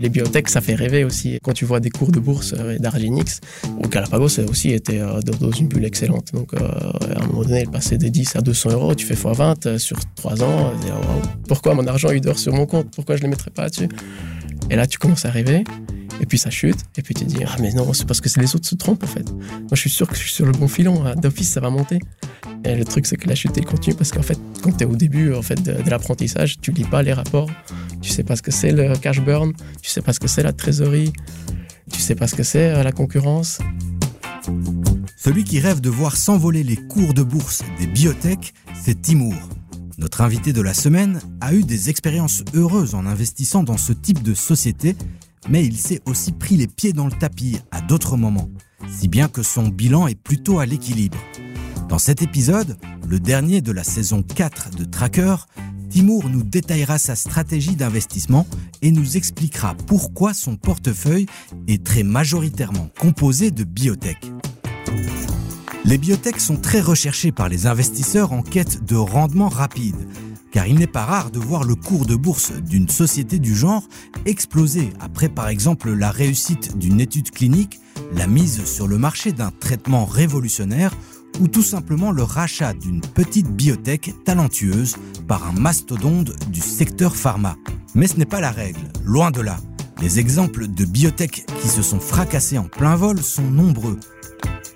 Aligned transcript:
Les 0.00 0.08
biotech, 0.08 0.48
ça 0.48 0.62
fait 0.62 0.74
rêver 0.74 1.04
aussi. 1.04 1.38
Quand 1.42 1.52
tu 1.52 1.66
vois 1.66 1.78
des 1.78 1.90
cours 1.90 2.10
de 2.10 2.20
bourse 2.20 2.54
euh, 2.58 2.78
d'Argenix, 2.78 3.40
au 3.84 3.86
Galapagos 3.86 4.40
aussi 4.48 4.70
était 4.70 4.98
euh, 4.98 5.20
dans 5.20 5.50
une 5.50 5.68
bulle 5.68 5.84
excellente. 5.84 6.32
Donc 6.32 6.54
euh, 6.54 6.58
à 7.16 7.22
un 7.22 7.26
moment 7.26 7.42
donné, 7.42 7.60
elle 7.60 7.70
passait 7.70 7.98
de 7.98 8.08
10 8.08 8.36
à 8.36 8.40
200 8.40 8.70
euros, 8.70 8.94
tu 8.94 9.04
fais 9.04 9.14
x20 9.14 9.76
sur 9.78 9.98
3 10.16 10.42
ans. 10.42 10.72
Pourquoi 11.46 11.74
mon 11.74 11.86
argent 11.86 12.10
il 12.10 12.22
dort 12.22 12.38
sur 12.38 12.54
mon 12.54 12.64
compte? 12.64 12.90
Pourquoi 12.94 13.16
je 13.16 13.20
ne 13.20 13.26
le 13.26 13.30
mettrais 13.30 13.50
pas 13.50 13.68
dessus 13.68 13.88
Et 14.70 14.76
là, 14.76 14.86
tu 14.86 14.98
commences 14.98 15.26
à 15.26 15.30
rêver. 15.30 15.64
Et 16.20 16.26
puis 16.26 16.38
ça 16.38 16.50
chute, 16.50 16.78
et 16.96 17.02
puis 17.02 17.14
tu 17.14 17.24
te 17.24 17.30
dis, 17.30 17.42
ah 17.46 17.56
mais 17.60 17.72
non, 17.72 17.92
c'est 17.92 18.06
parce 18.06 18.20
que 18.20 18.28
les 18.40 18.54
autres 18.54 18.68
se 18.68 18.74
trompent 18.74 19.02
en 19.02 19.06
fait. 19.06 19.30
Moi 19.30 19.70
je 19.72 19.80
suis 19.80 19.90
sûr 19.90 20.06
que 20.06 20.14
je 20.14 20.20
suis 20.20 20.32
sur 20.32 20.46
le 20.46 20.52
bon 20.52 20.68
filon, 20.68 21.04
hein. 21.06 21.14
d'office 21.16 21.50
ça 21.50 21.60
va 21.60 21.70
monter. 21.70 21.98
Et 22.64 22.76
le 22.76 22.84
truc 22.84 23.06
c'est 23.06 23.16
que 23.16 23.28
la 23.28 23.34
chute 23.34 23.56
elle 23.56 23.64
continue 23.64 23.96
parce 23.96 24.12
qu'en 24.12 24.22
fait, 24.22 24.38
quand 24.62 24.76
tu 24.76 24.84
es 24.84 24.86
au 24.86 24.96
début 24.96 25.32
en 25.34 25.42
fait, 25.42 25.62
de, 25.62 25.82
de 25.82 25.90
l'apprentissage, 25.90 26.60
tu 26.60 26.72
lis 26.72 26.84
pas 26.84 27.02
les 27.02 27.12
rapports, 27.12 27.50
tu 28.02 28.10
sais 28.10 28.22
pas 28.22 28.36
ce 28.36 28.42
que 28.42 28.50
c'est 28.50 28.72
le 28.72 28.94
cash 28.96 29.20
burn, 29.20 29.52
tu 29.82 29.90
sais 29.90 30.02
pas 30.02 30.12
ce 30.12 30.20
que 30.20 30.28
c'est 30.28 30.42
la 30.42 30.52
trésorerie, 30.52 31.12
tu 31.90 32.00
sais 32.00 32.14
pas 32.14 32.26
ce 32.26 32.34
que 32.34 32.42
c'est 32.42 32.70
euh, 32.70 32.82
la 32.82 32.92
concurrence. 32.92 33.58
Celui 35.16 35.44
qui 35.44 35.60
rêve 35.60 35.80
de 35.80 35.90
voir 35.90 36.16
s'envoler 36.16 36.62
les 36.62 36.76
cours 36.76 37.14
de 37.14 37.22
bourse 37.22 37.62
des 37.78 37.86
biotech, 37.86 38.54
c'est 38.82 39.00
Timour. 39.00 39.34
Notre 39.98 40.22
invité 40.22 40.54
de 40.54 40.62
la 40.62 40.72
semaine 40.72 41.20
a 41.42 41.52
eu 41.52 41.62
des 41.62 41.90
expériences 41.90 42.42
heureuses 42.54 42.94
en 42.94 43.04
investissant 43.04 43.62
dans 43.62 43.76
ce 43.76 43.92
type 43.92 44.22
de 44.22 44.32
société, 44.32 44.96
mais 45.48 45.64
il 45.64 45.76
s'est 45.76 46.00
aussi 46.06 46.32
pris 46.32 46.56
les 46.56 46.66
pieds 46.66 46.92
dans 46.92 47.06
le 47.06 47.12
tapis 47.12 47.58
à 47.70 47.80
d'autres 47.80 48.16
moments, 48.16 48.48
si 48.88 49.08
bien 49.08 49.28
que 49.28 49.42
son 49.42 49.68
bilan 49.68 50.06
est 50.06 50.20
plutôt 50.20 50.58
à 50.58 50.66
l'équilibre. 50.66 51.18
Dans 51.88 51.98
cet 51.98 52.22
épisode, 52.22 52.76
le 53.08 53.18
dernier 53.18 53.60
de 53.60 53.72
la 53.72 53.82
saison 53.82 54.22
4 54.22 54.70
de 54.76 54.84
Tracker, 54.84 55.36
Timour 55.88 56.28
nous 56.30 56.44
détaillera 56.44 56.98
sa 56.98 57.16
stratégie 57.16 57.74
d'investissement 57.74 58.46
et 58.80 58.92
nous 58.92 59.16
expliquera 59.16 59.74
pourquoi 59.86 60.34
son 60.34 60.56
portefeuille 60.56 61.26
est 61.66 61.84
très 61.84 62.04
majoritairement 62.04 62.88
composé 62.98 63.50
de 63.50 63.64
biotech. 63.64 64.30
Les 65.84 65.98
biotech 65.98 66.38
sont 66.38 66.56
très 66.56 66.80
recherchés 66.80 67.32
par 67.32 67.48
les 67.48 67.66
investisseurs 67.66 68.32
en 68.32 68.42
quête 68.42 68.84
de 68.84 68.94
rendement 68.94 69.48
rapide, 69.48 69.96
car 70.52 70.66
il 70.66 70.78
n'est 70.78 70.86
pas 70.86 71.04
rare 71.04 71.30
de 71.30 71.38
voir 71.38 71.64
le 71.64 71.74
cours 71.74 72.06
de 72.06 72.16
bourse 72.16 72.52
d'une 72.52 72.88
société 72.88 73.38
du 73.38 73.54
genre 73.54 73.86
exploser 74.26 74.92
après 75.00 75.28
par 75.28 75.48
exemple 75.48 75.92
la 75.92 76.10
réussite 76.10 76.76
d'une 76.76 77.00
étude 77.00 77.30
clinique, 77.30 77.80
la 78.14 78.26
mise 78.26 78.64
sur 78.64 78.88
le 78.88 78.98
marché 78.98 79.32
d'un 79.32 79.50
traitement 79.50 80.04
révolutionnaire 80.04 80.94
ou 81.40 81.48
tout 81.48 81.62
simplement 81.62 82.10
le 82.10 82.22
rachat 82.22 82.74
d'une 82.74 83.00
petite 83.00 83.48
biotech 83.48 84.12
talentueuse 84.24 84.96
par 85.28 85.46
un 85.46 85.52
mastodonte 85.52 86.32
du 86.48 86.60
secteur 86.60 87.14
pharma. 87.14 87.56
Mais 87.94 88.06
ce 88.06 88.16
n'est 88.16 88.24
pas 88.24 88.40
la 88.40 88.50
règle, 88.50 88.80
loin 89.04 89.30
de 89.30 89.40
là. 89.40 89.58
Les 90.00 90.18
exemples 90.18 90.66
de 90.66 90.84
biotech 90.84 91.44
qui 91.60 91.68
se 91.68 91.82
sont 91.82 92.00
fracassés 92.00 92.58
en 92.58 92.64
plein 92.64 92.96
vol 92.96 93.22
sont 93.22 93.50
nombreux. 93.50 93.98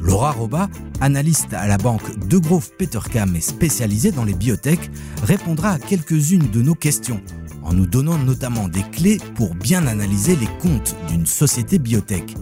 Laura 0.05 0.33
Roba, 0.33 0.69
analyste 1.01 1.55
à 1.55 1.67
la 1.67 1.79
banque 1.79 2.19
De 2.29 2.37
Grove 2.37 2.71
Petercam 2.77 3.35
et 3.37 3.41
spécialisée 3.41 4.13
dans 4.13 4.25
les 4.25 4.35
biotech, 4.35 4.91
répondra 5.23 5.71
à 5.71 5.79
quelques-unes 5.79 6.51
de 6.51 6.61
nos 6.61 6.75
questions, 6.75 7.23
en 7.63 7.73
nous 7.73 7.87
donnant 7.87 8.19
notamment 8.19 8.69
des 8.69 8.83
clés 8.83 9.19
pour 9.35 9.55
bien 9.55 9.87
analyser 9.87 10.37
les 10.37 10.49
comptes 10.61 10.95
d'une 11.09 11.25
société 11.25 11.79
biotech. 11.79 12.37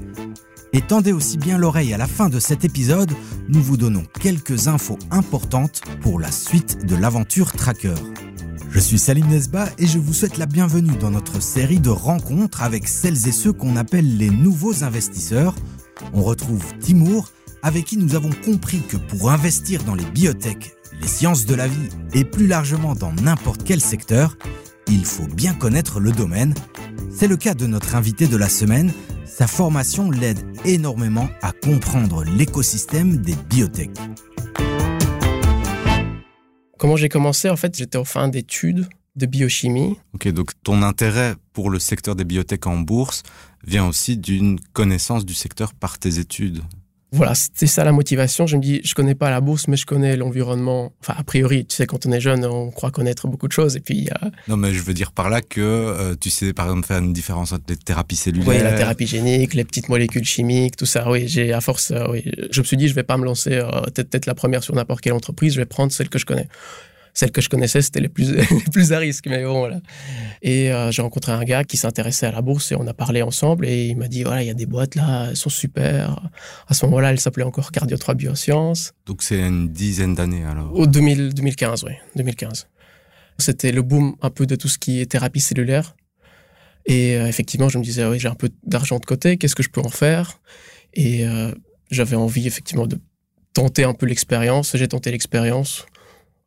Et 0.73 0.81
tendez 0.81 1.13
aussi 1.13 1.39
bien 1.39 1.57
l'oreille 1.57 1.95
à 1.95 1.99
la 1.99 2.09
fin 2.09 2.29
de 2.29 2.41
cet 2.41 2.65
épisode, 2.65 3.13
nous 3.49 3.63
vous 3.63 3.77
donnons 3.77 4.05
quelques 4.21 4.67
infos 4.67 4.99
importantes 5.13 5.83
pour 6.01 6.19
la 6.19 6.33
suite 6.33 6.85
de 6.85 6.97
l'aventure 6.97 7.53
Tracker. 7.53 7.95
Je 8.71 8.81
suis 8.81 8.99
Salim 8.99 9.29
Nesba 9.29 9.69
et 9.79 9.87
je 9.87 9.99
vous 9.99 10.15
souhaite 10.15 10.39
la 10.39 10.47
bienvenue 10.47 10.97
dans 10.99 11.11
notre 11.11 11.41
série 11.41 11.79
de 11.79 11.91
rencontres 11.91 12.63
avec 12.63 12.89
celles 12.89 13.29
et 13.29 13.33
ceux 13.33 13.53
qu'on 13.53 13.77
appelle 13.77 14.17
les 14.17 14.31
nouveaux 14.31 14.83
investisseurs. 14.83 15.55
On 16.15 16.23
retrouve 16.23 16.65
Timour, 16.81 17.29
avec 17.63 17.85
qui 17.85 17.97
nous 17.97 18.17
avons 18.17 18.31
compris 18.45 18.81
que 18.81 18.97
pour 18.97 19.31
investir 19.31 19.85
dans 19.85 19.95
les 19.95 20.05
biotech, 20.05 20.75
les 21.01 21.07
sciences 21.07 21.47
de 21.47 21.55
la 21.55 21.69
vie 21.69 21.89
et 22.13 22.25
plus 22.25 22.49
largement 22.49 22.95
dans 22.95 23.13
n'importe 23.13 23.63
quel 23.65 23.81
secteur, 23.81 24.37
il 24.89 25.05
faut 25.05 25.29
bien 25.29 25.55
connaître 25.55 26.01
le 26.01 26.11
domaine. 26.11 26.55
C'est 27.11 27.29
le 27.29 27.37
cas 27.37 27.55
de 27.55 27.67
notre 27.67 27.95
invité 27.95 28.27
de 28.27 28.37
la 28.37 28.49
semaine, 28.49 28.93
sa 29.25 29.47
formation 29.47 30.11
l'aide 30.11 30.45
énormément 30.65 31.29
à 31.41 31.53
comprendre 31.53 32.25
l'écosystème 32.25 33.19
des 33.19 33.37
biotech. 33.49 33.91
Comment 36.79 36.97
j'ai 36.97 37.09
commencé 37.09 37.49
En 37.49 37.57
fait, 37.57 37.77
j'étais 37.77 37.97
en 37.97 38.05
fin 38.05 38.27
d'études 38.27 38.89
de 39.15 39.27
biochimie. 39.27 39.97
Ok, 40.15 40.27
donc 40.29 40.51
ton 40.65 40.83
intérêt 40.83 41.37
pour 41.53 41.71
le 41.71 41.79
secteur 41.79 42.17
des 42.17 42.25
biotech 42.25 42.67
en 42.67 42.79
bourse 42.79 43.23
vient 43.65 43.87
aussi 43.87 44.17
d'une 44.17 44.59
connaissance 44.73 45.25
du 45.25 45.35
secteur 45.35 45.75
par 45.75 46.01
tes 46.01 46.19
études 46.19 46.63
voilà, 47.13 47.35
c'était 47.35 47.67
ça 47.67 47.85
la 47.85 47.93
motivation. 47.93 48.47
Je 48.47 48.57
me 48.57 48.63
dis, 48.63 48.81
je 48.85 48.95
connais 48.95 49.15
pas 49.15 49.31
la 49.31 49.41
bourse, 49.41 49.69
mais 49.69 49.77
je 49.77 49.85
connais 49.85 50.17
l'environnement. 50.17 50.93
Enfin, 51.01 51.15
a 51.19 51.23
priori, 51.23 51.67
tu 51.67 51.77
sais, 51.77 51.87
quand 51.87 52.07
on 52.07 52.13
est 52.13 52.21
jeune, 52.21 52.45
on 52.47 52.71
croit 52.71 52.91
connaître 52.91 53.29
beaucoup 53.29 53.49
de 53.49 53.53
choses. 53.53 53.77
Et 53.77 53.81
puis, 53.81 54.09
euh... 54.09 54.31
non, 54.49 54.57
mais 54.57 54.73
je 54.73 54.81
veux 54.81 54.95
dire 54.95 55.13
par 55.13 55.29
là 55.29 55.43
que 55.43 55.61
euh, 55.61 56.15
tu 56.19 56.31
sais, 56.31 56.55
par 56.55 56.67
exemple, 56.67 56.87
faire 56.87 56.99
une 56.99 57.13
différence 57.13 57.53
entre 57.53 57.65
les 57.69 57.77
thérapies 57.77 58.17
cellulaires. 58.17 58.49
Oui, 58.49 58.59
la 58.59 58.73
thérapie 58.73 59.07
génique, 59.07 59.53
les 59.53 59.65
petites 59.65 59.91
molécules 59.91 60.25
chimiques, 60.25 60.77
tout 60.77 60.87
ça. 60.87 61.11
Oui, 61.11 61.29
j'ai 61.29 61.53
à 61.53 61.61
force, 61.61 61.91
euh, 61.91 62.07
oui, 62.11 62.25
je 62.51 62.61
me 62.61 62.65
suis 62.65 62.79
dit, 62.79 62.89
je 62.89 62.95
vais 62.95 63.03
pas 63.03 63.19
me 63.19 63.25
lancer 63.25 63.53
euh, 63.53 63.83
peut-être 63.95 64.25
la 64.27 64.35
première 64.35 64.63
sur 64.63 64.75
n'importe 64.75 65.03
quelle 65.03 65.13
entreprise. 65.13 65.53
Je 65.53 65.61
vais 65.61 65.67
prendre 65.67 65.93
celle 65.93 66.09
que 66.09 66.19
je 66.19 66.25
connais 66.25 66.49
celles 67.15 67.31
que 67.31 67.41
je 67.41 67.49
connaissais, 67.49 67.83
c'était 67.83 68.01
les 68.01 68.09
plus, 68.09 68.33
les 68.37 68.71
plus 68.73 68.93
à 68.93 68.99
risque. 68.99 69.27
Mais 69.29 69.45
bon, 69.45 69.59
voilà. 69.59 69.81
Et 70.41 70.73
euh, 70.73 70.91
j'ai 70.91 71.03
rencontré 71.03 71.33
un 71.33 71.45
gars 71.45 71.65
qui 71.65 71.77
s'intéressait 71.77 72.27
à 72.27 72.33
la 72.33 72.43
bourse 72.43 72.73
et 72.73 72.75
on 72.75 72.87
a 72.87 72.95
parlé 72.95 73.23
ensemble 73.23 73.67
et 73.67 73.87
il 73.87 73.97
m'a 73.97 74.09
dit 74.09 74.23
voilà, 74.23 74.43
il 74.43 74.47
y 74.47 74.51
a 74.51 74.55
des 74.55 74.67
boîtes 74.67 74.95
là, 74.95 75.29
elles 75.31 75.37
sont 75.37 75.51
super. 75.51 76.31
À 76.69 76.75
ce 76.75 76.87
moment-là, 76.87 77.11
elles 77.11 77.21
s'appelaient 77.21 77.45
encore 77.45 77.71
Cardio 77.73 77.97
3 77.97 78.15
Biosciences. 78.15 78.93
Donc 79.07 79.23
c'est 79.23 79.39
une 79.39 79.69
dizaine 79.69 80.15
d'années 80.15 80.45
alors 80.45 80.75
Au 80.75 80.87
2000, 80.87 81.35
2015, 81.35 81.85
oui, 81.85 81.93
2015. 82.17 82.69
C'était 83.39 83.73
le 83.73 83.83
boom 83.83 84.15
un 84.23 84.31
peu 84.31 84.47
de 84.47 84.57
tout 84.57 84.69
ce 84.69 84.79
qui 84.79 85.01
est 85.01 85.07
thérapie 85.07 85.41
cellulaire. 85.41 85.97
Et 86.87 87.17
euh, 87.17 87.27
effectivement, 87.27 87.69
je 87.69 87.79
me 87.79 87.85
disais, 87.85 88.05
oui, 88.07 88.19
j'ai 88.19 88.29
un 88.29 88.35
peu 88.35 88.51
d'argent 88.65 88.99
de 88.99 89.05
côté, 89.05 89.37
qu'est-ce 89.37 89.55
que 89.55 89.63
je 89.63 89.71
peux 89.71 89.81
en 89.81 89.89
faire? 89.89 90.41
Et 90.95 91.27
euh, 91.27 91.53
j'avais 91.91 92.17
envie 92.17 92.47
effectivement 92.47 92.87
de 92.87 92.99
tenter 93.53 93.85
un 93.85 93.95
peu 93.95 94.07
l'expérience. 94.07 94.77
J'ai 94.77 94.89
tenté 94.89 95.11
l'expérience. 95.11 95.87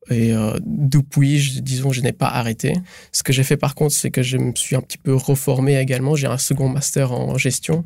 Et 0.10 0.34
euh, 0.34 0.58
depuis, 0.66 1.40
je, 1.40 1.60
disons, 1.60 1.92
je 1.92 2.02
n'ai 2.02 2.12
pas 2.12 2.28
arrêté. 2.28 2.74
Ce 3.12 3.24
que 3.24 3.34
j'ai 3.34 3.44
fait 3.44 3.58
par 3.58 3.76
contre, 3.76 3.94
c'est 3.94 4.12
que 4.12 4.22
je 4.22 4.38
me 4.38 4.54
suis 4.56 4.76
un 4.76 4.82
petit 4.82 4.98
peu 4.98 5.16
reformé 5.16 5.78
également. 5.80 6.16
J'ai 6.16 6.28
un 6.28 6.38
second 6.38 6.70
master 6.70 7.12
en 7.12 7.38
gestion 7.38 7.86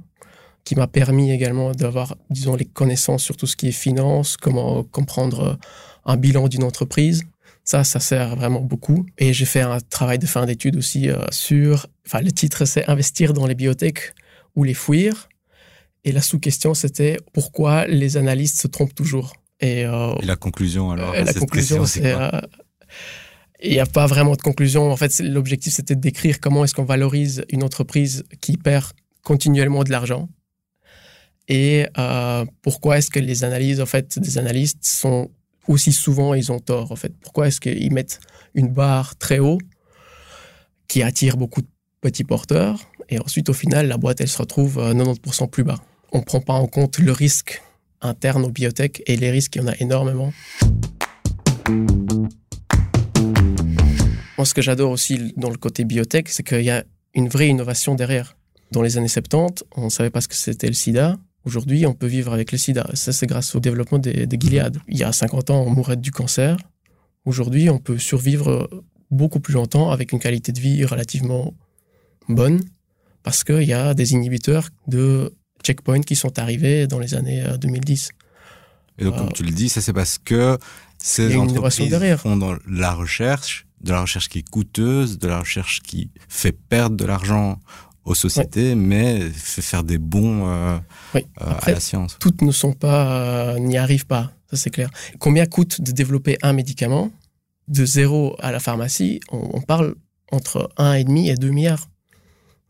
qui 0.66 0.75
m'a 0.75 0.88
permis 0.88 1.31
également 1.31 1.72
d'avoir, 1.72 2.16
disons, 2.29 2.56
les 2.56 2.66
connaissances 2.66 3.24
sur 3.24 3.38
tout 3.38 3.47
ce 3.47 3.56
qui 3.56 3.69
est 3.69 3.72
finance, 3.72 4.38
comment 4.38 4.84
comprendre 4.84 5.58
un 6.06 6.18
bilan 6.18 6.47
d'une 6.47 6.63
entreprise. 6.63 7.24
Ça, 7.63 7.84
ça 7.84 8.00
sert 8.00 8.35
vraiment 8.35 8.62
beaucoup. 8.62 9.06
Et 9.18 9.31
j'ai 9.31 9.46
fait 9.46 9.62
un 9.62 9.79
travail 9.79 10.19
de 10.19 10.25
fin 10.25 10.46
d'études 10.46 10.75
aussi 10.75 11.09
euh, 11.09 11.24
sur, 11.31 11.88
enfin, 12.06 12.22
le 12.22 12.31
titre 12.31 12.66
c'est 12.66 12.90
Investir 12.90 13.34
dans 13.34 13.46
les 13.46 13.56
biotech 13.56 14.13
ou 14.56 14.63
les 14.63 14.74
fuir. 14.74 15.29
Et 16.03 16.12
la 16.12 16.22
sous-question, 16.22 16.74
c'était 16.74 17.18
pourquoi 17.34 17.85
les 17.85 18.18
analystes 18.18 18.62
se 18.62 18.68
trompent 18.68 18.96
toujours? 18.96 19.34
Et, 19.62 19.86
euh, 19.86 20.16
et, 20.22 20.25
la 20.25 20.36
conclusion 20.36 20.92
alors 20.92 21.14
La 21.14 21.34
conclusion, 21.34 21.86
c'est 21.86 22.06
euh, 22.06 22.30
il 23.62 23.72
n'y 23.72 23.80
a 23.80 23.86
pas 23.86 24.08
vraiment 24.08 24.36
de 24.36 24.42
conclusion. 24.42 24.90
En 24.90 24.96
fait, 24.96 25.20
l'objectif 25.20 25.74
c'était 25.74 25.96
de 25.96 26.02
décrire 26.02 26.40
comment 26.40 26.64
est-ce 26.64 26.74
qu'on 26.74 26.86
valorise 26.86 27.44
une 27.50 27.64
entreprise 27.64 28.24
qui 28.40 28.56
perd 28.58 28.86
continuellement 29.24 29.84
de 29.84 29.92
l'argent 29.92 30.30
et 31.50 31.88
euh, 31.97 32.46
pourquoi 32.62 33.00
est-ce 33.00 33.09
que 33.09 33.20
les 33.20 33.44
analyses 33.44 33.81
en 33.81 33.88
fait 33.88 34.20
des 34.20 34.38
analystes 34.38 34.86
sont 34.86 35.31
aussi 35.68 35.91
souvent 35.91 36.36
ils 36.36 36.52
ont 36.52 36.59
tort 36.59 36.91
en 36.91 36.96
fait? 36.96 37.12
Pourquoi 37.20 37.47
est-ce 37.47 37.59
qu'ils 37.59 37.91
mettent 37.91 38.20
une 38.53 38.70
barre 38.70 39.16
très 39.18 39.40
haut 39.40 39.58
qui 40.88 41.02
attire 41.02 41.38
beaucoup 41.38 41.64
de 41.64 41.67
petits 42.02 42.23
porteurs 42.23 42.79
et 43.09 43.20
ensuite 43.20 43.50
au 43.50 43.53
final 43.53 43.88
la 43.88 43.97
boîte 43.97 44.22
elle 44.22 44.28
se 44.28 44.38
retrouve 44.38 44.78
90% 44.78 45.50
plus 45.50 45.64
bas? 45.64 45.79
On 46.12 46.22
prend 46.22 46.40
pas 46.40 46.53
en 46.53 46.67
compte 46.67 47.00
le 47.00 47.12
risque 47.12 47.62
interne 48.01 48.46
aux 48.46 48.51
biotech 48.51 49.03
et 49.05 49.16
les 49.16 49.31
risques, 49.31 49.55
il 49.55 49.61
y 49.61 49.66
en 49.66 49.67
a 49.67 49.75
énormément. 49.79 50.31
Moi, 54.37 54.46
ce 54.46 54.53
que 54.53 54.61
j'adore 54.61 54.91
aussi 54.91 55.34
dans 55.37 55.49
le 55.49 55.57
côté 55.57 55.84
biotech, 55.84 56.29
c'est 56.29 56.43
qu'il 56.43 56.61
y 56.61 56.69
a 56.69 56.84
une 57.13 57.28
vraie 57.28 57.49
innovation 57.49 57.96
derrière. 57.96 58.37
Dans 58.72 58.81
les 58.81 58.97
années 58.97 59.07
70, 59.07 59.66
on 59.75 59.85
ne 59.85 59.90
savait 59.90 60.09
pas 60.09 60.22
ce 60.22 60.28
que 60.28 60.35
c'était 60.35 60.67
le 60.67 60.73
sida. 60.73 61.17
Aujourd'hui, 61.46 61.85
on 61.85 61.93
peut 61.93 62.07
vivre 62.07 62.34
avec 62.34 62.51
le 62.51 62.57
sida. 62.57 62.90
Ça, 62.93 63.11
c'est 63.11 63.28
grâce 63.28 63.55
au 63.55 63.59
développement 63.59 63.99
des, 63.99 64.28
des 64.28 64.37
Gilead. 64.40 64.78
Il 64.87 64.97
y 64.97 65.03
a 65.03 65.11
50 65.11 65.49
ans, 65.49 65.63
on 65.66 65.69
mourait 65.69 65.97
du 65.97 66.11
cancer. 66.11 66.57
Aujourd'hui, 67.25 67.69
on 67.69 67.79
peut 67.79 67.97
survivre 67.97 68.69
beaucoup 69.11 69.40
plus 69.40 69.53
longtemps 69.53 69.90
avec 69.90 70.11
une 70.11 70.19
qualité 70.19 70.52
de 70.52 70.59
vie 70.59 70.85
relativement 70.85 71.53
bonne 72.28 72.61
parce 73.23 73.43
qu'il 73.43 73.63
y 73.63 73.73
a 73.73 73.93
des 73.93 74.13
inhibiteurs 74.13 74.69
de 74.87 75.34
checkpoints 75.64 76.02
qui 76.02 76.16
sont 76.16 76.40
arrivés 76.40 76.88
dans 76.88 77.00
les 77.00 77.14
années 77.16 77.44
2010. 77.59 78.09
Et 79.00 79.06
donc, 79.06 79.17
comme 79.17 79.32
tu 79.32 79.44
le 79.44 79.52
dis, 79.52 79.70
ça 79.70 79.82
c'est 79.82 79.94
parce 79.94 80.17
que 80.17 80.58
ces 80.97 81.35
entreprises 81.38 82.16
font 82.17 82.38
dans 82.38 82.56
la 82.67 82.94
recherche, 82.94 83.66
de 83.82 83.91
la 83.91 84.02
recherche 84.02 84.28
qui 84.28 84.40
est 84.40 84.50
coûteuse, 84.50 85.17
de 85.17 85.28
la 85.28 85.40
recherche 85.40 85.82
qui 85.82 86.11
fait 86.28 86.52
perdre 86.52 86.97
de 86.97 87.06
l'argent 87.06 87.59
aux 88.06 88.16
sociétés, 88.16 88.76
mais 88.76 89.29
fait 89.29 89.61
faire 89.61 89.84
des 89.84 89.97
bons 89.97 90.47
euh, 90.47 90.78
Oui. 91.14 91.26
euh, 91.41 91.53
à 91.62 91.72
la 91.72 91.79
science. 91.79 92.17
Toutes 92.20 92.41
ne 92.41 92.52
sont 92.52 92.73
pas, 92.73 93.53
euh, 93.53 93.59
n'y 93.59 93.78
arrivent 93.78 94.08
pas, 94.08 94.32
ça 94.50 94.58
c'est 94.58 94.70
clair. 94.70 94.90
Combien 95.20 95.46
coûte 95.46 95.82
de 95.82 95.91
développer 95.91 96.38
un 96.41 96.53
médicament? 96.53 97.12
De 97.67 97.85
zéro 97.85 98.35
à 98.40 98.52
la 98.52 98.59
pharmacie, 98.59 99.20
on, 99.32 99.52
on 99.53 99.62
parle 99.62 99.96
entre 100.32 100.70
1,5 100.78 101.32
et 101.32 101.35
2 101.35 101.50
milliards. 101.50 101.88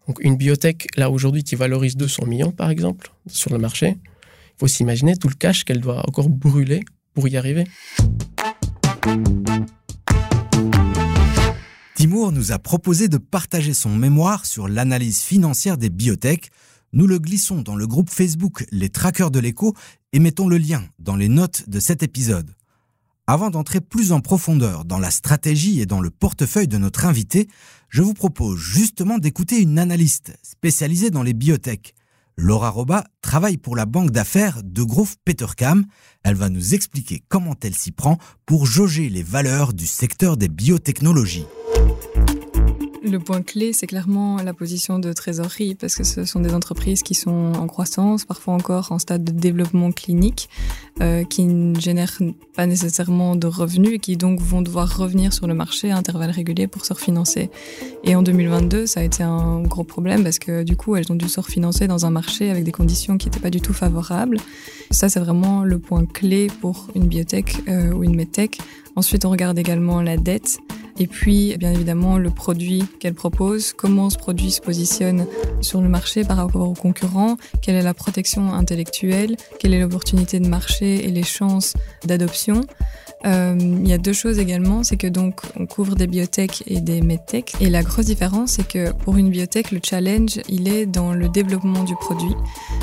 Donc 0.10 0.18
une 0.22 0.38
biotech, 0.38 0.88
là 0.98 1.12
aujourd'hui, 1.12 1.44
qui 1.44 1.54
valorise 1.54 1.96
200 1.96 2.26
millions 2.26 2.52
par 2.52 2.72
exemple 2.72 3.12
sur 3.28 3.54
le 3.54 3.60
marché, 3.60 3.96
il 4.00 4.60
faut 4.60 4.66
s'imaginer 4.66 5.16
tout 5.16 5.28
le 5.28 5.36
cash 5.36 5.66
qu'elle 5.66 5.82
doit 5.82 6.04
encore 6.08 6.30
brûler 6.30 6.80
pour 7.14 7.28
y 7.28 7.38
arriver. 7.38 7.66
Timour 11.94 12.32
nous 12.32 12.52
a 12.52 12.58
proposé 12.58 13.08
de 13.08 13.18
partager 13.18 13.76
son 13.76 13.96
mémoire 13.96 14.48
sur 14.48 14.68
l'analyse 14.68 15.22
financière 15.22 15.78
des 15.78 15.92
biotech. 15.92 16.50
Nous 16.92 17.06
le 17.06 17.20
glissons 17.20 17.62
dans 17.62 17.76
le 17.76 17.86
groupe 17.86 18.10
Facebook 18.10 18.66
Les 18.72 18.90
Traqueurs 18.90 19.30
de 19.30 19.40
l'écho 19.40 19.76
et 20.12 20.18
mettons 20.18 20.48
le 20.48 20.58
lien 20.58 20.84
dans 20.98 21.18
les 21.18 21.30
notes 21.30 21.70
de 21.70 21.80
cet 21.80 22.02
épisode. 22.02 22.56
Avant 23.32 23.52
d'entrer 23.52 23.80
plus 23.80 24.12
en 24.12 24.22
profondeur 24.22 24.86
dans 24.86 24.98
la 24.98 25.12
stratégie 25.12 25.82
et 25.82 25.86
dans 25.86 26.02
le 26.02 26.10
portefeuille 26.10 26.68
de 26.68 26.80
notre 26.80 27.06
invité, 27.06 27.48
je 27.88 28.02
vous 28.02 28.16
propose 28.16 28.58
justement 28.58 29.20
d'écouter 29.20 29.62
une 29.62 29.78
analyste 29.78 30.36
spécialisée 30.42 31.12
dans 31.12 31.22
les 31.22 31.34
biotech. 31.34 31.94
Laura 32.38 32.72
Roba 32.72 33.04
travaille 33.22 33.58
pour 33.58 33.76
la 33.76 33.86
banque 33.86 34.10
d'affaires 34.10 34.64
de 34.64 34.82
Grove 34.82 35.16
Petercam. 35.26 35.86
Elle 36.24 36.34
va 36.34 36.50
nous 36.50 36.74
expliquer 36.74 37.22
comment 37.28 37.54
elle 37.62 37.76
s'y 37.76 37.92
prend 37.92 38.18
pour 38.48 38.66
jauger 38.66 39.10
les 39.10 39.22
valeurs 39.22 39.74
du 39.74 39.86
secteur 39.86 40.36
des 40.36 40.50
biotechnologies. 40.50 41.46
Le 43.02 43.18
point 43.18 43.42
clé, 43.42 43.72
c'est 43.72 43.88
clairement 43.88 44.38
la 44.44 44.54
position 44.54 45.00
de 45.00 45.14
trésorerie, 45.14 45.76
parce 45.76 45.96
que 45.96 46.04
ce 46.04 46.26
sont 46.26 46.42
des 46.42 46.54
entreprises 46.54 47.02
qui 47.02 47.16
sont 47.16 47.54
en 47.56 47.66
croissance, 47.66 48.26
parfois 48.26 48.54
encore 48.54 48.92
en 48.92 49.00
stade 49.00 49.24
de 49.24 49.32
développement 49.32 49.94
clinique, 49.94 50.50
euh, 51.00 51.24
qui 51.24 51.46
ne 51.46 51.80
génèrent 51.80 52.18
pas 52.56 52.66
nécessairement 52.66 53.38
de 53.38 53.48
revenus 53.48 53.94
et 53.94 54.00
qui 54.00 54.18
donc 54.18 54.42
vont 54.42 54.62
devoir 54.62 54.98
revenir 54.98 55.32
sur 55.32 55.48
le 55.48 55.54
marché 55.54 55.92
à 55.92 55.98
intervalles 55.98 56.32
réguliers 56.32 56.68
pour 56.68 56.86
se 56.86 56.92
refinancer. 56.92 57.50
Et 58.04 58.16
en 58.16 58.22
2022, 58.22 58.86
ça 58.86 59.00
a 59.00 59.04
été 59.04 59.24
un 59.24 59.62
gros 59.62 59.86
problème 59.86 60.24
parce 60.24 60.40
que 60.40 60.64
du 60.64 60.76
coup, 60.76 60.98
elles 60.98 61.10
ont 61.10 61.16
dû 61.16 61.30
se 61.30 61.40
refinancer 61.40 61.88
dans 61.88 62.06
un 62.06 62.12
marché 62.12 62.50
avec 62.50 62.66
des 62.66 62.74
conditions 62.74 63.18
qui 63.18 63.28
n'étaient 63.28 63.40
pas 63.40 63.50
du 63.50 63.62
tout 63.62 63.74
favorables. 63.74 64.40
Ça, 64.92 65.08
c'est 65.08 65.22
vraiment 65.22 65.64
le 65.64 65.80
point 65.80 66.06
clé 66.06 66.48
pour 66.60 66.88
une 66.96 67.08
biotech 67.08 67.56
euh, 67.70 67.94
ou 67.94 68.04
une 68.04 68.16
medtech. 68.16 68.58
Ensuite, 68.98 69.24
on 69.24 69.30
regarde 69.30 69.58
également 69.58 70.02
la 70.02 70.18
dette. 70.18 70.60
Et 71.00 71.08
puis, 71.08 71.56
bien 71.58 71.72
évidemment, 71.72 72.18
le 72.18 72.30
produit 72.30 72.84
qu'elle 73.00 73.14
propose, 73.14 73.72
comment 73.72 74.10
ce 74.10 74.18
produit 74.18 74.52
se 74.52 74.60
positionne 74.60 75.26
sur 75.62 75.82
le 75.82 75.88
marché 75.88 76.26
par 76.26 76.38
rapport 76.38 76.68
aux 76.68 76.74
concurrents, 76.74 77.38
quelle 77.62 77.76
est 77.76 77.82
la 77.82 77.94
protection 77.94 78.54
intellectuelle, 78.54 79.38
quelle 79.60 79.74
est 79.74 79.80
l'opportunité 79.80 80.42
de 80.42 80.48
marché 80.48 81.08
et 81.08 81.12
les 81.12 81.24
chances 81.24 81.74
d'adoption. 82.04 82.66
Euh, 83.26 83.56
il 83.60 83.88
y 83.88 83.94
a 83.94 83.98
deux 83.98 84.14
choses 84.14 84.40
également, 84.40 84.84
c'est 84.84 84.96
que 84.96 85.08
donc 85.08 85.42
on 85.60 85.66
couvre 85.66 85.96
des 85.96 86.08
biotech 86.08 86.64
et 86.68 86.80
des 86.80 87.02
medtech. 87.02 87.54
Et 87.60 87.70
la 87.70 87.84
grosse 87.84 88.06
différence, 88.06 88.52
c'est 88.52 88.68
que 88.68 88.92
pour 88.92 89.18
une 89.18 89.30
biotech, 89.30 89.72
le 89.72 89.80
challenge, 89.84 90.40
il 90.48 90.68
est 90.68 90.86
dans 90.86 91.14
le 91.14 91.28
développement 91.28 91.84
du 91.84 91.96
produit, 91.96 92.36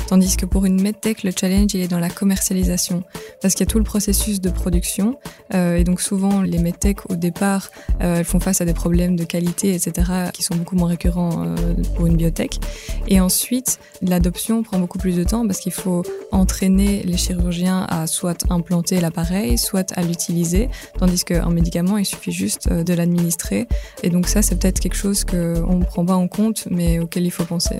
tandis 0.07 0.37
que 0.37 0.45
pour 0.45 0.65
une 0.65 0.81
medtech, 0.81 1.23
le 1.23 1.31
challenge, 1.37 1.73
il 1.73 1.81
est 1.81 1.87
dans 1.87 1.99
la 1.99 2.09
commercialisation, 2.09 3.03
parce 3.41 3.55
qu'il 3.55 3.65
y 3.65 3.69
a 3.69 3.71
tout 3.71 3.79
le 3.79 3.83
processus 3.83 4.39
de 4.39 4.49
production. 4.49 5.17
Euh, 5.53 5.77
et 5.77 5.83
donc 5.83 6.01
souvent, 6.01 6.41
les 6.41 6.59
medtech 6.59 7.09
au 7.09 7.15
départ, 7.15 7.69
euh, 8.01 8.17
elles 8.17 8.25
font 8.25 8.39
face 8.39 8.61
à 8.61 8.65
des 8.65 8.73
problèmes 8.73 9.15
de 9.15 9.23
qualité, 9.23 9.73
etc., 9.73 10.11
qui 10.33 10.43
sont 10.43 10.55
beaucoup 10.55 10.75
moins 10.75 10.89
récurrents 10.89 11.45
pour 11.95 12.05
une 12.05 12.15
biotech. 12.15 12.59
Et 13.07 13.19
ensuite, 13.19 13.79
l'adoption 14.01 14.61
prend 14.61 14.77
beaucoup 14.77 14.99
plus 14.99 15.15
de 15.15 15.23
temps 15.23 15.45
parce 15.47 15.59
qu'il 15.59 15.71
faut 15.71 16.03
entraîner 16.31 17.03
les 17.03 17.17
chirurgiens 17.17 17.85
à 17.89 18.05
soit 18.05 18.45
implanter 18.49 18.99
l'appareil, 18.99 19.57
soit 19.57 19.91
à 19.93 20.01
l'utiliser 20.03 20.26
tandis 20.97 21.23
qu'un 21.23 21.49
médicament, 21.49 21.97
il 21.97 22.05
suffit 22.05 22.31
juste 22.31 22.67
euh, 22.71 22.83
de 22.83 22.93
l'administrer. 22.93 23.67
Et 24.03 24.09
donc 24.09 24.27
ça, 24.27 24.41
c'est 24.41 24.59
peut-être 24.59 24.79
quelque 24.79 24.95
chose 24.95 25.23
qu'on 25.23 25.75
ne 25.75 25.85
prend 25.85 26.05
pas 26.05 26.15
en 26.15 26.27
compte, 26.27 26.67
mais 26.69 26.99
auquel 26.99 27.25
il 27.25 27.31
faut 27.31 27.45
penser. 27.45 27.77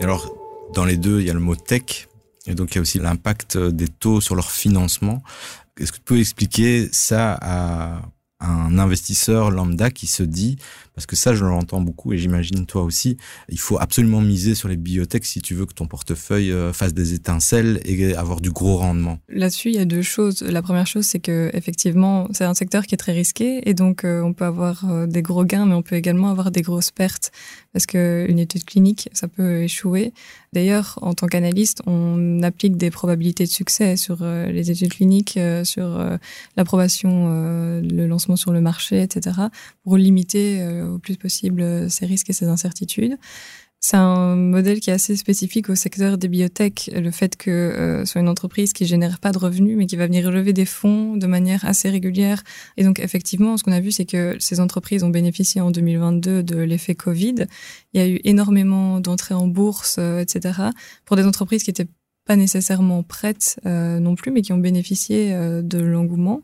Et 0.00 0.04
alors, 0.04 0.34
dans 0.74 0.84
les 0.84 0.96
deux, 0.96 1.20
il 1.20 1.26
y 1.26 1.30
a 1.30 1.34
le 1.34 1.40
mot 1.40 1.54
tech, 1.56 2.08
et 2.46 2.54
donc 2.54 2.72
il 2.72 2.74
y 2.76 2.78
a 2.78 2.82
aussi 2.82 2.98
l'impact 2.98 3.56
des 3.56 3.88
taux 3.88 4.20
sur 4.20 4.34
leur 4.34 4.50
financement. 4.50 5.22
Est-ce 5.78 5.92
que 5.92 5.98
tu 5.98 6.04
peux 6.04 6.18
expliquer 6.18 6.88
ça 6.92 7.38
à 7.40 8.02
un 8.40 8.78
investisseur 8.78 9.50
lambda 9.50 9.90
qui 9.90 10.06
se 10.06 10.22
dit, 10.22 10.56
parce 10.94 11.06
que 11.06 11.16
ça 11.16 11.34
je 11.34 11.44
l'entends 11.44 11.80
beaucoup 11.80 12.12
et 12.12 12.18
j'imagine 12.18 12.66
toi 12.66 12.82
aussi, 12.82 13.16
il 13.48 13.58
faut 13.58 13.78
absolument 13.78 14.20
miser 14.20 14.54
sur 14.54 14.68
les 14.68 14.76
biotech 14.76 15.24
si 15.24 15.40
tu 15.40 15.54
veux 15.54 15.66
que 15.66 15.74
ton 15.74 15.86
portefeuille 15.86 16.52
euh, 16.52 16.72
fasse 16.72 16.94
des 16.94 17.14
étincelles 17.14 17.80
et 17.84 18.14
avoir 18.14 18.40
du 18.40 18.50
gros 18.50 18.76
rendement. 18.76 19.18
Là-dessus, 19.28 19.68
il 19.68 19.74
y 19.76 19.78
a 19.78 19.84
deux 19.84 20.02
choses. 20.02 20.42
La 20.42 20.62
première 20.62 20.86
chose, 20.86 21.04
c'est 21.04 21.20
que 21.20 21.50
effectivement, 21.54 22.28
c'est 22.32 22.44
un 22.44 22.54
secteur 22.54 22.86
qui 22.86 22.94
est 22.94 22.98
très 22.98 23.12
risqué 23.12 23.68
et 23.68 23.74
donc 23.74 24.04
euh, 24.04 24.22
on 24.22 24.32
peut 24.32 24.44
avoir 24.44 24.88
euh, 24.90 25.06
des 25.06 25.22
gros 25.22 25.44
gains, 25.44 25.66
mais 25.66 25.74
on 25.74 25.82
peut 25.82 25.96
également 25.96 26.30
avoir 26.30 26.50
des 26.50 26.62
grosses 26.62 26.90
pertes 26.90 27.32
parce 27.72 27.86
qu'une 27.86 28.38
étude 28.38 28.64
clinique, 28.64 29.08
ça 29.12 29.28
peut 29.28 29.62
échouer. 29.62 30.12
D'ailleurs, 30.52 30.98
en 31.00 31.14
tant 31.14 31.26
qu'analyste, 31.26 31.80
on 31.86 32.42
applique 32.42 32.76
des 32.76 32.90
probabilités 32.90 33.44
de 33.44 33.50
succès 33.50 33.96
sur 33.96 34.22
les 34.22 34.70
études 34.70 34.92
cliniques, 34.92 35.38
sur 35.64 35.98
l'approbation, 36.58 37.80
le 37.80 38.06
lancement 38.06 38.36
sur 38.36 38.52
le 38.52 38.60
marché, 38.60 39.00
etc., 39.00 39.36
pour 39.84 39.96
limiter 39.96 40.60
au 40.82 40.98
plus 40.98 41.16
possible 41.16 41.62
euh, 41.62 41.88
ces 41.88 42.06
risques 42.06 42.30
et 42.30 42.32
ces 42.32 42.46
incertitudes. 42.46 43.16
C'est 43.84 43.96
un 43.96 44.36
modèle 44.36 44.78
qui 44.78 44.90
est 44.90 44.92
assez 44.92 45.16
spécifique 45.16 45.68
au 45.68 45.74
secteur 45.74 46.16
des 46.16 46.28
biotech, 46.28 46.88
le 46.94 47.10
fait 47.10 47.36
que 47.36 47.50
euh, 47.50 48.04
soit 48.04 48.20
une 48.20 48.28
entreprise 48.28 48.72
qui 48.72 48.86
génère 48.86 49.18
pas 49.18 49.32
de 49.32 49.38
revenus, 49.38 49.76
mais 49.76 49.86
qui 49.86 49.96
va 49.96 50.06
venir 50.06 50.30
lever 50.30 50.52
des 50.52 50.66
fonds 50.66 51.16
de 51.16 51.26
manière 51.26 51.64
assez 51.64 51.90
régulière. 51.90 52.44
Et 52.76 52.84
donc 52.84 53.00
effectivement, 53.00 53.56
ce 53.56 53.64
qu'on 53.64 53.72
a 53.72 53.80
vu, 53.80 53.90
c'est 53.90 54.04
que 54.04 54.36
ces 54.38 54.60
entreprises 54.60 55.02
ont 55.02 55.08
bénéficié 55.08 55.60
en 55.60 55.72
2022 55.72 56.44
de 56.44 56.58
l'effet 56.58 56.94
Covid. 56.94 57.46
Il 57.92 58.00
y 58.00 58.04
a 58.04 58.08
eu 58.08 58.20
énormément 58.22 59.00
d'entrées 59.00 59.34
en 59.34 59.48
bourse, 59.48 59.96
euh, 59.98 60.20
etc. 60.20 60.60
Pour 61.04 61.16
des 61.16 61.26
entreprises 61.26 61.64
qui 61.64 61.70
étaient 61.70 61.88
pas 62.24 62.36
nécessairement 62.36 63.02
prêtes 63.02 63.58
euh, 63.66 63.98
non 63.98 64.14
plus, 64.14 64.30
mais 64.30 64.42
qui 64.42 64.52
ont 64.52 64.58
bénéficié 64.58 65.32
euh, 65.34 65.60
de 65.60 65.78
l'engouement. 65.78 66.42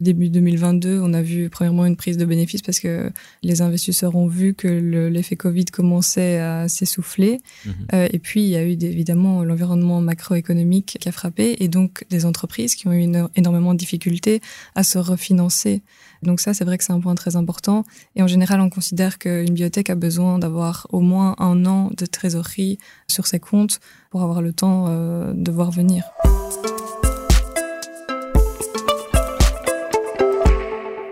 Début 0.00 0.30
2022, 0.30 1.00
on 1.02 1.12
a 1.14 1.20
vu 1.22 1.50
premièrement 1.50 1.84
une 1.84 1.96
prise 1.96 2.16
de 2.16 2.24
bénéfices 2.24 2.62
parce 2.62 2.78
que 2.78 3.10
les 3.42 3.60
investisseurs 3.60 4.14
ont 4.14 4.28
vu 4.28 4.54
que 4.54 4.68
le- 4.68 5.08
l'effet 5.08 5.34
Covid 5.34 5.64
commençait 5.66 6.38
à 6.38 6.68
s'essouffler. 6.68 7.38
Mhm. 7.64 7.72
Euh, 7.94 8.08
et 8.12 8.18
puis, 8.20 8.42
il 8.44 8.48
y 8.50 8.56
a 8.56 8.64
eu 8.64 8.76
des- 8.76 8.86
évidemment 8.86 9.42
l'environnement 9.42 10.00
macroéconomique 10.00 10.96
qui 11.00 11.08
a 11.08 11.12
frappé 11.12 11.56
et 11.58 11.68
donc 11.68 12.04
des 12.08 12.24
entreprises 12.24 12.76
qui 12.76 12.86
ont 12.86 12.92
eu 12.92 13.00
une- 13.00 13.28
énormément 13.34 13.74
de 13.74 13.78
difficultés 13.78 14.40
à 14.76 14.84
se 14.84 14.98
refinancer. 14.98 15.82
Donc 16.26 16.40
ça, 16.40 16.52
c'est 16.52 16.64
vrai 16.64 16.76
que 16.76 16.84
c'est 16.84 16.92
un 16.92 17.00
point 17.00 17.14
très 17.14 17.36
important. 17.36 17.84
Et 18.16 18.22
en 18.22 18.26
général, 18.26 18.60
on 18.60 18.68
considère 18.68 19.18
qu'une 19.18 19.54
biotech 19.54 19.88
a 19.90 19.94
besoin 19.94 20.40
d'avoir 20.40 20.88
au 20.90 21.00
moins 21.00 21.36
un 21.38 21.64
an 21.66 21.90
de 21.96 22.04
trésorerie 22.04 22.78
sur 23.06 23.28
ses 23.28 23.38
comptes 23.38 23.78
pour 24.10 24.22
avoir 24.22 24.42
le 24.42 24.52
temps 24.52 24.86
euh, 24.88 25.32
de 25.32 25.52
voir 25.52 25.70
venir. 25.70 26.04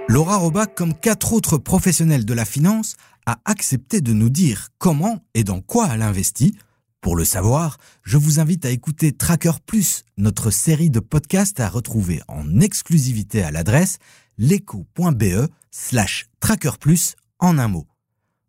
Laura 0.09 0.37
Roba, 0.37 0.67
comme 0.67 0.95
quatre 0.95 1.33
autres 1.33 1.59
professionnels 1.59 2.25
de 2.25 2.35
la 2.35 2.45
finance, 2.45 2.97
a 3.27 3.39
accepté 3.45 4.01
de 4.01 4.13
nous 4.13 4.31
dire 4.31 4.69
comment 4.79 5.21
et 5.35 5.45
dans 5.45 5.61
quoi 5.61 5.89
elle 5.93 6.03
investit. 6.03 6.57
Pour 7.01 7.17
le 7.17 7.25
savoir, 7.25 7.77
je 8.03 8.17
vous 8.17 8.41
invite 8.41 8.65
à 8.65 8.71
écouter 8.71 9.13
Tracker 9.13 9.53
Plus, 9.67 10.05
notre 10.17 10.51
série 10.51 10.91
de 10.91 11.01
podcasts 11.01 11.61
à 11.61 11.69
retrouver 11.69 12.23
en 12.29 12.61
exclusivité 12.61 13.43
à 13.43 13.51
l'adresse 13.51 13.99
leco.be 14.39 15.49
slash 15.71 16.27
Tracker 16.41 16.73
Plus 16.81 17.17
en 17.39 17.59
un 17.59 17.69
mot. 17.69 17.87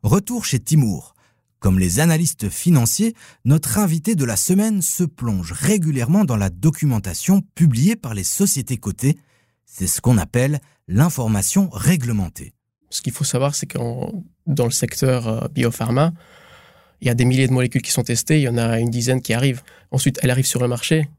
Retour 0.04 0.46
chez 0.46 0.60
Timour. 0.60 1.16
Comme 1.60 1.80
les 1.80 2.00
analystes 2.00 2.50
financiers, 2.50 3.16
notre 3.44 3.80
invité 3.80 4.14
de 4.14 4.24
la 4.24 4.36
semaine 4.36 4.82
se 4.82 5.04
plonge 5.04 5.52
régulièrement 5.52 6.24
dans 6.24 6.38
la 6.38 6.52
documentation 6.52 7.42
publiée 7.56 7.96
par 7.96 8.14
les 8.14 8.24
sociétés 8.24 8.78
cotées. 8.78 9.18
C'est 9.66 9.88
ce 9.88 10.00
qu'on 10.00 10.20
appelle 10.20 10.60
l'information 10.88 11.70
réglementée. 11.72 12.54
Ce 12.92 13.02
qu'il 13.02 13.14
faut 13.14 13.24
savoir, 13.24 13.56
c'est 13.56 13.66
que 13.66 13.80
dans 14.46 14.66
le 14.66 14.72
secteur 14.72 15.28
euh, 15.28 15.48
biopharma, 15.48 16.14
il 17.02 17.08
y 17.08 17.10
a 17.10 17.16
des 17.16 17.26
milliers 17.26 17.48
de 17.48 17.54
molécules 17.54 17.82
qui 17.82 17.92
sont 17.92 18.04
testées, 18.04 18.38
il 18.38 18.44
y 18.44 18.48
en 18.48 18.58
a 18.58 18.80
une 18.80 18.92
dizaine 18.92 19.22
qui 19.22 19.34
arrivent. 19.34 19.64
Ensuite, 19.90 20.20
elles 20.22 20.30
arrivent 20.30 20.46
sur 20.46 20.62
le 20.62 20.68
marché, 20.68 21.10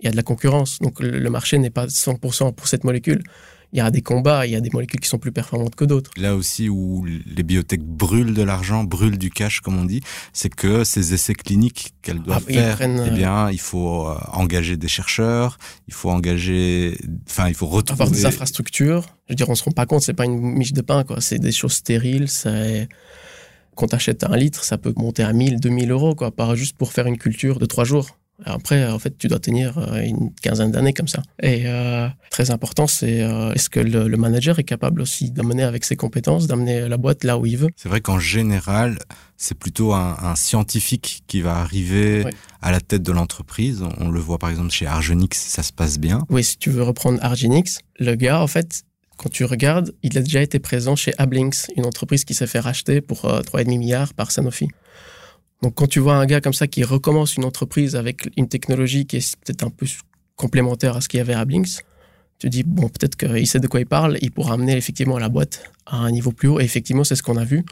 il 0.00 0.04
y 0.04 0.08
a 0.08 0.10
de 0.10 0.16
la 0.16 0.22
concurrence. 0.22 0.78
Donc 0.80 1.00
le 1.00 1.30
marché 1.30 1.58
n'est 1.58 1.70
pas 1.70 1.86
100% 1.86 2.54
pour 2.54 2.68
cette 2.68 2.84
molécule. 2.84 3.22
Il 3.72 3.78
y 3.78 3.80
a 3.80 3.90
des 3.90 4.02
combats, 4.02 4.46
il 4.46 4.52
y 4.52 4.56
a 4.56 4.60
des 4.60 4.70
molécules 4.72 5.00
qui 5.00 5.08
sont 5.08 5.18
plus 5.18 5.30
performantes 5.30 5.76
que 5.76 5.84
d'autres. 5.84 6.10
Là 6.16 6.34
aussi 6.34 6.68
où 6.68 7.04
les 7.04 7.42
biotech 7.42 7.82
brûlent 7.82 8.34
de 8.34 8.42
l'argent, 8.42 8.82
brûlent 8.82 9.18
du 9.18 9.30
cash, 9.30 9.60
comme 9.60 9.78
on 9.78 9.84
dit, 9.84 10.00
c'est 10.32 10.52
que 10.52 10.82
ces 10.82 11.14
essais 11.14 11.34
cliniques 11.34 11.94
qu'elles 12.02 12.20
doivent 12.20 12.44
ils 12.48 12.56
faire, 12.56 12.76
prennent, 12.76 13.04
eh 13.06 13.10
euh, 13.10 13.14
bien, 13.14 13.50
il 13.50 13.60
faut 13.60 14.08
euh, 14.08 14.16
engager 14.32 14.76
des 14.76 14.88
chercheurs, 14.88 15.58
il 15.86 15.94
faut 15.94 16.10
engager, 16.10 16.98
enfin, 17.28 17.48
il 17.48 17.54
faut 17.54 17.66
retrouver. 17.66 18.02
Avoir 18.02 18.10
des 18.10 18.26
infrastructures, 18.26 19.04
je 19.28 19.32
veux 19.32 19.36
dire, 19.36 19.48
on 19.48 19.54
se 19.54 19.62
rend 19.62 19.72
pas 19.72 19.86
compte, 19.86 20.02
c'est 20.02 20.14
pas 20.14 20.24
une 20.24 20.40
miche 20.40 20.72
de 20.72 20.82
pain, 20.82 21.04
quoi. 21.04 21.20
C'est 21.20 21.38
des 21.38 21.52
choses 21.52 21.74
stériles, 21.74 22.28
c'est 22.28 22.88
quand 23.76 23.86
tu 23.86 23.94
achètes 23.94 24.24
un 24.24 24.36
litre, 24.36 24.64
ça 24.64 24.78
peut 24.78 24.92
monter 24.96 25.22
à 25.22 25.32
1000, 25.32 25.60
2000 25.60 25.90
euros, 25.90 26.14
quoi, 26.14 26.30
pas 26.30 26.54
juste 26.54 26.76
pour 26.76 26.92
faire 26.92 27.06
une 27.06 27.18
culture 27.18 27.58
de 27.58 27.66
trois 27.66 27.84
jours. 27.84 28.19
Après, 28.44 28.86
en 28.86 28.98
fait, 28.98 29.16
tu 29.18 29.28
dois 29.28 29.38
tenir 29.38 29.78
euh, 29.78 30.00
une 30.00 30.32
quinzaine 30.42 30.70
d'années 30.70 30.92
comme 30.92 31.08
ça. 31.08 31.22
Et 31.42 31.62
euh, 31.66 32.08
très 32.30 32.50
important, 32.50 32.86
c'est 32.86 33.22
euh, 33.22 33.52
est-ce 33.52 33.68
que 33.70 33.80
le, 33.80 34.16
manager 34.16 34.58
est 34.58 34.64
capable 34.64 35.00
aussi 35.00 35.30
d'amener 35.30 35.62
avec 35.62 35.84
ses 35.84 35.96
compétences, 35.96 36.46
d'amener 36.46 36.88
la 36.88 36.96
boîte 36.96 37.24
là 37.24 37.38
où 37.38 37.46
il 37.46 37.56
veut? 37.56 37.70
C'est 37.76 37.88
vrai 37.88 38.00
qu'en 38.00 38.18
général, 38.18 38.98
c'est 39.36 39.58
plutôt 39.58 39.94
un, 39.94 40.34
scientifique 40.36 41.22
qui 41.26 41.40
va 41.40 41.56
arriver 41.56 42.24
à 42.60 42.70
la 42.70 42.80
tête 42.80 43.02
de 43.02 43.12
l'entreprise. 43.12 43.82
On, 43.98 44.10
le 44.10 44.20
voit 44.20 44.38
par 44.38 44.50
exemple 44.50 44.70
chez 44.70 44.86
Argenix, 44.86 45.38
ça 45.38 45.62
se 45.62 45.72
passe 45.72 45.98
bien. 45.98 46.24
Oui, 46.28 46.44
si 46.44 46.58
tu 46.58 46.70
veux 46.70 46.82
reprendre 46.82 47.18
Argenix, 47.22 47.80
le 47.98 48.14
gars, 48.14 48.40
en 48.40 48.46
fait, 48.46 48.82
quand 49.16 49.30
tu 49.30 49.44
regardes, 49.44 49.94
il 50.02 50.16
a 50.18 50.22
déjà 50.22 50.42
été 50.42 50.58
présent 50.58 50.96
chez 50.96 51.12
Ablinks, 51.18 51.70
une 51.76 51.86
entreprise 51.86 52.24
qui 52.24 52.34
s'est 52.34 52.46
fait 52.46 52.60
racheter 52.60 53.00
pour 53.00 53.22
3,5 53.22 53.78
milliards 53.78 54.14
par 54.14 54.30
Sanofi. 54.30 54.68
Donc 55.62 55.74
quand 55.74 55.86
tu 55.86 56.00
vois 56.00 56.14
un 56.14 56.26
gars 56.26 56.40
comme 56.40 56.54
ça 56.54 56.66
qui 56.66 56.84
recommence 56.84 57.36
une 57.36 57.44
entreprise 57.44 57.96
avec 57.96 58.30
une 58.36 58.48
technologie 58.48 59.06
qui 59.06 59.16
est 59.16 59.36
peut-être 59.36 59.64
un 59.64 59.70
peu 59.70 59.86
complémentaire 60.36 60.96
à 60.96 61.00
ce 61.00 61.08
qu'il 61.08 61.18
y 61.18 61.20
avait 61.20 61.34
à 61.34 61.44
Blinks, 61.44 61.84
tu 62.38 62.48
dis, 62.48 62.62
bon, 62.62 62.88
peut-être 62.88 63.16
qu'il 63.16 63.46
sait 63.46 63.60
de 63.60 63.66
quoi 63.66 63.80
il 63.80 63.86
parle, 63.86 64.16
il 64.22 64.30
pourra 64.32 64.54
amener 64.54 64.74
effectivement 64.76 65.18
la 65.18 65.28
boîte 65.28 65.62
à 65.84 65.96
un 65.98 66.10
niveau 66.10 66.32
plus 66.32 66.48
haut. 66.48 66.58
Et 66.58 66.64
effectivement, 66.64 67.04
c'est 67.04 67.14
ce 67.14 67.22
qu'on 67.22 67.36
a 67.36 67.44
vu. 67.44 67.66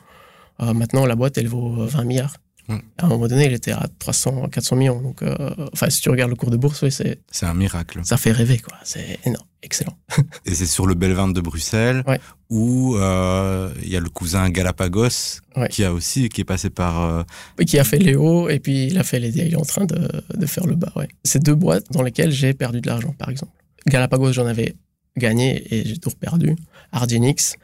Euh, 0.61 0.75
maintenant, 0.75 1.07
la 1.07 1.17
boîte, 1.17 1.39
elle 1.39 1.49
vaut 1.49 1.87
20 1.87 2.05
milliards. 2.05 2.37
À 2.69 3.07
un 3.07 3.09
moment 3.09 3.29
donné, 3.29 3.47
il 3.47 3.55
était 3.55 3.73
à 3.73 3.87
300, 3.99 4.49
400 4.49 4.77
millions. 4.77 5.01
Donc, 5.01 5.23
euh, 5.23 5.55
enfin, 5.73 5.89
si 5.89 6.03
tu 6.03 6.11
regardes 6.11 6.31
le 6.31 6.37
cours 6.37 6.51
de 6.51 6.57
bourse, 6.57 6.83
oui, 6.83 6.93
c'est. 6.93 7.21
C'est 7.31 7.47
un 7.47 7.55
miracle. 7.55 8.01
Ça 8.05 8.19
fait 8.19 8.33
rêver, 8.33 8.59
quoi. 8.59 8.77
C'est 8.85 9.19
énorme, 9.25 9.47
excellent. 9.63 9.97
Et 10.45 10.55
c'est 10.55 10.67
sur 10.67 10.87
le 10.87 10.95
Belvin 10.95 11.29
de 11.29 11.41
Bruxelles 11.41 12.05
où 12.51 12.97
euh, 12.97 13.73
il 13.83 13.89
y 13.89 13.97
a 13.97 14.01
le 14.01 14.09
cousin 14.11 14.49
Galapagos 14.51 15.41
qui 15.71 15.85
a 15.85 15.93
aussi 15.93 16.29
qui 16.29 16.43
est 16.43 16.45
passé 16.45 16.69
par. 16.69 17.01
Euh... 17.03 17.23
Qui 17.67 17.79
a 17.79 17.85
fait 17.85 17.99
les 17.99 18.17
hauts 18.17 18.49
et 18.49 18.59
puis 18.59 18.87
il 18.87 18.99
a 18.99 19.03
fait 19.03 19.19
les. 19.19 19.37
Il 19.39 19.53
est 19.53 19.57
en 19.57 19.63
train 19.63 19.87
de, 19.87 20.09
de 20.35 20.47
faire 20.47 20.67
le 20.67 20.77
bas. 20.77 20.93
Ouais. 20.97 21.09
C'est 21.25 21.43
deux 21.43 21.55
boîtes 21.55 21.91
dans 21.91 22.03
lesquelles 22.03 22.33
j'ai 22.33 22.53
perdu 22.53 22.81
de 22.81 22.87
l'argent, 22.87 23.15
par 23.19 23.31
exemple. 23.31 23.53
Galapagos, 23.87 24.33
j'en 24.33 24.47
avais 24.47 24.77
gagné 25.17 25.75
et 25.75 25.87
j'ai 25.87 25.99
tout 25.99 26.11
perdu. 26.11 26.55
Argenix, 26.93 27.57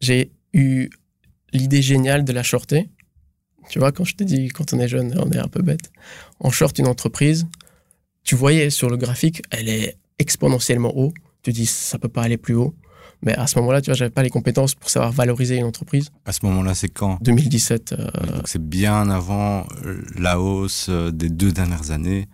j'ai 0.00 0.30
eu 0.52 0.88
l'idée 1.52 1.82
géniale 1.82 2.24
de 2.24 2.32
la 2.32 2.42
shorter 2.42 2.88
tu 3.68 3.78
vois, 3.78 3.92
quand 3.92 4.04
je 4.04 4.14
t'ai 4.14 4.24
dit, 4.24 4.48
quand 4.48 4.72
on 4.72 4.78
est 4.78 4.88
jeune, 4.88 5.14
on 5.18 5.30
est 5.30 5.38
un 5.38 5.48
peu 5.48 5.62
bête. 5.62 5.90
On 6.40 6.50
short 6.50 6.78
une 6.78 6.86
entreprise, 6.86 7.46
tu 8.24 8.34
voyais 8.34 8.70
sur 8.70 8.88
le 8.90 8.96
graphique, 8.96 9.42
elle 9.50 9.68
est 9.68 9.96
exponentiellement 10.18 10.96
haut. 10.96 11.12
Tu 11.42 11.52
dis, 11.52 11.66
ça 11.66 11.98
peut 11.98 12.08
pas 12.08 12.22
aller 12.22 12.36
plus 12.36 12.54
haut. 12.54 12.74
Mais 13.24 13.34
à 13.34 13.46
ce 13.46 13.58
moment-là, 13.60 13.80
tu 13.80 13.86
vois, 13.86 13.94
j'avais 13.94 14.10
pas 14.10 14.22
les 14.22 14.30
compétences 14.30 14.74
pour 14.74 14.90
savoir 14.90 15.12
valoriser 15.12 15.56
une 15.56 15.64
entreprise. 15.64 16.10
À 16.24 16.32
ce 16.32 16.44
moment-là, 16.46 16.74
c'est 16.74 16.88
quand? 16.88 17.18
2017. 17.22 17.92
Euh, 17.92 18.08
c'est 18.44 18.62
bien 18.62 19.08
avant 19.10 19.66
euh, 19.84 20.02
la 20.18 20.40
hausse 20.40 20.86
euh, 20.88 21.10
des 21.12 21.28
deux 21.28 21.52
dernières 21.52 21.92
années, 21.92 22.28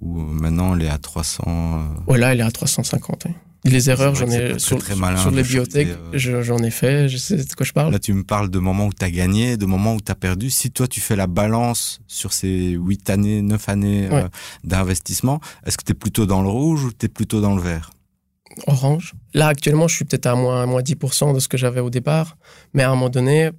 où 0.00 0.18
maintenant 0.18 0.74
elle 0.74 0.82
est 0.82 0.88
à 0.88 0.98
300. 0.98 2.04
Ouais, 2.06 2.18
là, 2.18 2.32
elle 2.32 2.40
est 2.40 2.44
à 2.44 2.50
350. 2.50 3.26
Les 3.64 3.88
erreurs, 3.88 4.14
j'en 4.14 4.28
ai 4.28 4.58
sur, 4.58 4.82
sur 4.82 5.30
les 5.30 5.42
bibliothèques, 5.42 5.88
euh. 6.12 6.42
j'en 6.42 6.58
ai 6.58 6.70
fait, 6.70 7.08
je 7.08 7.16
sais 7.16 7.36
de 7.36 7.54
quoi 7.54 7.64
je 7.64 7.72
parle. 7.72 7.92
Là, 7.92 7.98
tu 7.98 8.12
me 8.12 8.22
parles 8.22 8.50
de 8.50 8.58
moments 8.58 8.86
où 8.86 8.92
tu 8.92 9.04
as 9.04 9.10
gagné, 9.10 9.56
de 9.56 9.64
moments 9.64 9.94
où 9.94 10.00
tu 10.02 10.12
as 10.12 10.14
perdu. 10.14 10.50
Si 10.50 10.70
toi, 10.70 10.86
tu 10.86 11.00
fais 11.00 11.16
la 11.16 11.26
balance 11.26 12.00
sur 12.06 12.34
ces 12.34 12.70
8 12.70 13.08
années, 13.08 13.40
9 13.40 13.68
années 13.70 14.08
euh, 14.12 14.28
d'investissement, 14.64 15.40
est-ce 15.64 15.78
que 15.78 15.84
tu 15.84 15.92
es 15.92 15.94
plutôt 15.94 16.26
dans 16.26 16.42
le 16.42 16.48
rouge 16.48 16.84
ou 16.84 16.92
tu 16.92 17.06
es 17.06 17.08
plutôt 17.08 17.40
dans 17.40 17.56
le 17.56 17.62
vert? 17.62 17.90
Orange. 18.66 19.14
Là, 19.32 19.48
actuellement, 19.48 19.88
je 19.88 19.96
suis 19.96 20.04
peut-être 20.04 20.26
à 20.26 20.34
moins, 20.34 20.66
moins 20.66 20.82
10% 20.82 21.34
de 21.34 21.40
ce 21.40 21.48
que 21.48 21.56
j'avais 21.56 21.80
au 21.80 21.90
départ, 21.90 22.36
mais 22.74 22.82
à 22.82 22.90
un 22.90 22.94
moment 22.94 23.08
donné, 23.08 23.50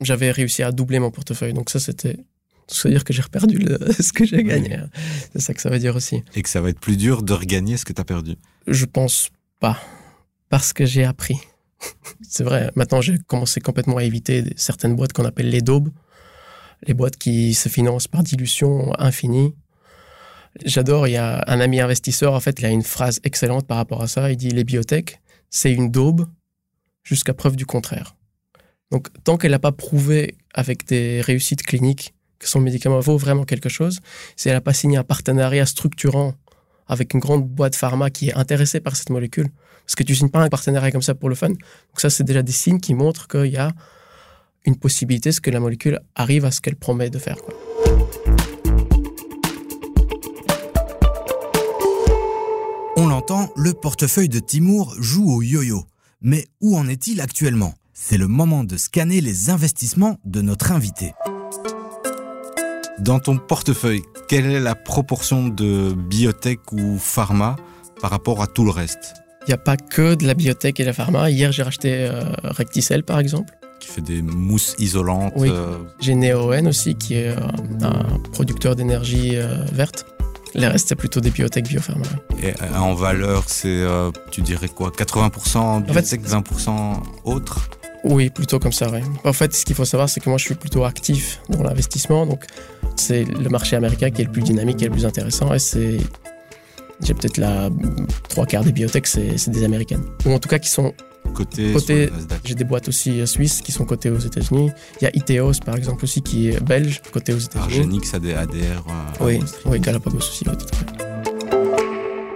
j'avais 0.00 0.30
réussi 0.30 0.62
à 0.62 0.72
doubler 0.72 0.98
mon 0.98 1.10
portefeuille. 1.10 1.52
Donc 1.52 1.68
ça, 1.70 1.78
c'était 1.78 2.24
c'est-à-dire 2.66 3.04
que 3.04 3.12
j'ai 3.12 3.22
reperdu 3.22 3.66
ce 4.00 4.12
que 4.12 4.24
j'ai 4.24 4.42
gagné. 4.42 4.78
C'est 5.32 5.40
ça 5.40 5.54
que 5.54 5.60
ça 5.60 5.70
veut 5.70 5.78
dire 5.78 5.96
aussi. 5.96 6.22
Et 6.34 6.42
que 6.42 6.48
ça 6.48 6.60
va 6.60 6.70
être 6.70 6.80
plus 6.80 6.96
dur 6.96 7.22
de 7.22 7.32
regagner 7.32 7.76
ce 7.76 7.84
que 7.84 7.92
tu 7.92 8.00
as 8.00 8.04
perdu 8.04 8.36
Je 8.66 8.84
pense 8.84 9.30
pas. 9.60 9.80
Parce 10.48 10.72
que 10.72 10.86
j'ai 10.86 11.04
appris. 11.04 11.38
c'est 12.22 12.44
vrai, 12.44 12.70
maintenant 12.76 13.00
j'ai 13.00 13.18
commencé 13.18 13.60
complètement 13.60 13.98
à 13.98 14.04
éviter 14.04 14.44
certaines 14.56 14.94
boîtes 14.94 15.12
qu'on 15.12 15.24
appelle 15.24 15.50
les 15.50 15.60
daubes. 15.60 15.90
Les 16.86 16.94
boîtes 16.94 17.16
qui 17.16 17.54
se 17.54 17.68
financent 17.68 18.08
par 18.08 18.22
dilution 18.22 18.92
infinie. 18.98 19.54
J'adore, 20.64 21.08
il 21.08 21.12
y 21.12 21.16
a 21.16 21.42
un 21.46 21.60
ami 21.60 21.80
investisseur, 21.80 22.34
en 22.34 22.40
fait, 22.40 22.60
il 22.60 22.66
a 22.66 22.70
une 22.70 22.82
phrase 22.82 23.20
excellente 23.24 23.66
par 23.66 23.76
rapport 23.76 24.02
à 24.02 24.06
ça. 24.06 24.30
Il 24.30 24.36
dit 24.36 24.50
Les 24.50 24.64
biotech, 24.64 25.20
c'est 25.50 25.72
une 25.72 25.90
daube 25.90 26.26
jusqu'à 27.02 27.34
preuve 27.34 27.56
du 27.56 27.66
contraire. 27.66 28.16
Donc, 28.90 29.08
tant 29.24 29.36
qu'elle 29.36 29.50
n'a 29.50 29.58
pas 29.58 29.72
prouvé 29.72 30.36
avec 30.52 30.86
des 30.86 31.20
réussites 31.20 31.62
cliniques 31.62 32.14
que 32.38 32.48
son 32.48 32.60
médicament 32.60 33.00
vaut 33.00 33.16
vraiment 33.16 33.44
quelque 33.44 33.68
chose, 33.68 34.00
si 34.36 34.48
elle 34.48 34.54
n'a 34.54 34.60
pas 34.60 34.74
signé 34.74 34.96
un 34.96 35.04
partenariat 35.04 35.66
structurant 35.66 36.34
avec 36.86 37.14
une 37.14 37.20
grande 37.20 37.46
boîte 37.48 37.76
pharma 37.76 38.10
qui 38.10 38.28
est 38.28 38.34
intéressée 38.34 38.80
par 38.80 38.96
cette 38.96 39.10
molécule, 39.10 39.48
parce 39.86 39.94
que 39.94 40.02
tu 40.02 40.14
signes 40.14 40.30
pas 40.30 40.40
un 40.40 40.48
partenariat 40.48 40.90
comme 40.90 41.02
ça 41.02 41.14
pour 41.14 41.28
le 41.28 41.34
fun. 41.34 41.48
Donc 41.48 41.58
ça, 41.96 42.10
c'est 42.10 42.24
déjà 42.24 42.42
des 42.42 42.52
signes 42.52 42.80
qui 42.80 42.94
montrent 42.94 43.28
qu'il 43.28 43.52
y 43.52 43.56
a 43.56 43.72
une 44.64 44.76
possibilité, 44.76 45.32
ce 45.32 45.40
que 45.40 45.50
la 45.50 45.60
molécule 45.60 46.00
arrive 46.14 46.44
à 46.44 46.50
ce 46.50 46.60
qu'elle 46.60 46.76
promet 46.76 47.10
de 47.10 47.18
faire. 47.18 47.36
On 52.96 53.08
l'entend, 53.08 53.50
le 53.56 53.72
portefeuille 53.72 54.28
de 54.28 54.38
Timur 54.38 54.94
joue 55.00 55.30
au 55.30 55.42
yo-yo. 55.42 55.84
Mais 56.22 56.46
où 56.60 56.76
en 56.76 56.88
est-il 56.88 57.20
actuellement? 57.20 57.74
C'est 57.92 58.16
le 58.16 58.28
moment 58.28 58.64
de 58.64 58.76
scanner 58.76 59.20
les 59.20 59.50
investissements 59.50 60.18
de 60.24 60.40
notre 60.40 60.72
invité. 60.72 61.12
Dans 63.04 63.18
ton 63.18 63.36
portefeuille, 63.36 64.02
quelle 64.28 64.46
est 64.46 64.60
la 64.60 64.74
proportion 64.74 65.48
de 65.48 65.92
biotech 65.92 66.72
ou 66.72 66.96
pharma 66.96 67.56
par 68.00 68.10
rapport 68.10 68.40
à 68.40 68.46
tout 68.46 68.64
le 68.64 68.70
reste? 68.70 69.12
Il 69.42 69.48
n'y 69.48 69.52
a 69.52 69.58
pas 69.58 69.76
que 69.76 70.14
de 70.14 70.26
la 70.26 70.32
biotech 70.32 70.80
et 70.80 70.84
la 70.84 70.94
pharma. 70.94 71.28
Hier, 71.28 71.52
j'ai 71.52 71.62
racheté 71.62 71.92
euh, 71.92 72.22
Recticel, 72.42 73.02
par 73.02 73.18
exemple. 73.18 73.52
Qui 73.78 73.88
fait 73.88 74.00
des 74.00 74.22
mousses 74.22 74.74
isolantes. 74.78 75.34
Oui. 75.36 75.50
Euh. 75.52 75.76
J'ai 76.00 76.14
Neoen 76.14 76.66
aussi, 76.66 76.94
qui 76.94 77.16
est 77.16 77.28
euh, 77.28 77.36
un 77.82 78.20
producteur 78.32 78.74
d'énergie 78.74 79.36
verte. 79.70 80.06
Les 80.54 80.66
restes, 80.66 80.88
c'est 80.88 80.96
plutôt 80.96 81.20
des 81.20 81.30
biotech, 81.30 81.68
biopharma. 81.68 82.06
Et 82.42 82.54
en 82.74 82.94
valeur, 82.94 83.44
c'est, 83.48 83.84
tu 84.30 84.40
dirais 84.40 84.68
quoi? 84.68 84.88
80% 84.88 85.84
biotech, 85.84 86.22
20% 86.22 87.02
autres 87.24 87.68
oui, 88.04 88.30
plutôt 88.30 88.58
comme 88.58 88.72
ça, 88.72 88.90
oui. 88.92 89.00
En 89.24 89.32
fait, 89.32 89.54
ce 89.54 89.64
qu'il 89.64 89.74
faut 89.74 89.84
savoir, 89.84 90.08
c'est 90.08 90.20
que 90.20 90.28
moi, 90.28 90.38
je 90.38 90.44
suis 90.44 90.54
plutôt 90.54 90.84
actif 90.84 91.40
dans 91.48 91.62
l'investissement. 91.62 92.26
Donc, 92.26 92.44
c'est 92.96 93.24
le 93.24 93.48
marché 93.48 93.76
américain 93.76 94.10
qui 94.10 94.22
est 94.22 94.26
le 94.26 94.30
plus 94.32 94.42
dynamique 94.42 94.80
et 94.82 94.86
le 94.86 94.90
plus 94.90 95.06
intéressant. 95.06 95.52
Et 95.52 95.58
c'est. 95.58 95.96
J'ai 97.02 97.12
peut-être 97.12 97.38
la 97.38 97.70
trois 98.28 98.46
quarts 98.46 98.62
des 98.62 98.72
biotech, 98.72 99.06
c'est 99.06 99.48
des 99.48 99.64
américaines. 99.64 100.04
Ou 100.26 100.32
en 100.32 100.38
tout 100.38 100.48
cas, 100.48 100.58
qui 100.58 100.68
sont 100.68 100.94
Côté, 101.32 101.72
j'ai 102.44 102.54
des 102.54 102.64
boîtes 102.64 102.88
aussi 102.88 103.20
euh, 103.20 103.26
suisses 103.26 103.60
qui 103.60 103.72
sont 103.72 103.84
cotées 103.84 104.10
aux 104.10 104.18
États-Unis. 104.18 104.70
Il 105.00 105.04
y 105.04 105.06
a 105.08 105.10
Iteos 105.16 105.60
par 105.64 105.74
exemple 105.74 106.04
aussi 106.04 106.22
qui 106.22 106.48
est 106.50 106.62
belge, 106.62 107.02
coté 107.12 107.32
aux 107.32 107.38
États-Unis. 107.38 107.78
Argenix 107.78 108.14
ADR. 108.14 108.84
oui, 109.20 109.40
oui, 109.64 109.80
Galapagos 109.80 110.18
aussi, 110.18 110.44
tout 110.44 110.50
à 110.50 110.76
fait. 110.76 111.04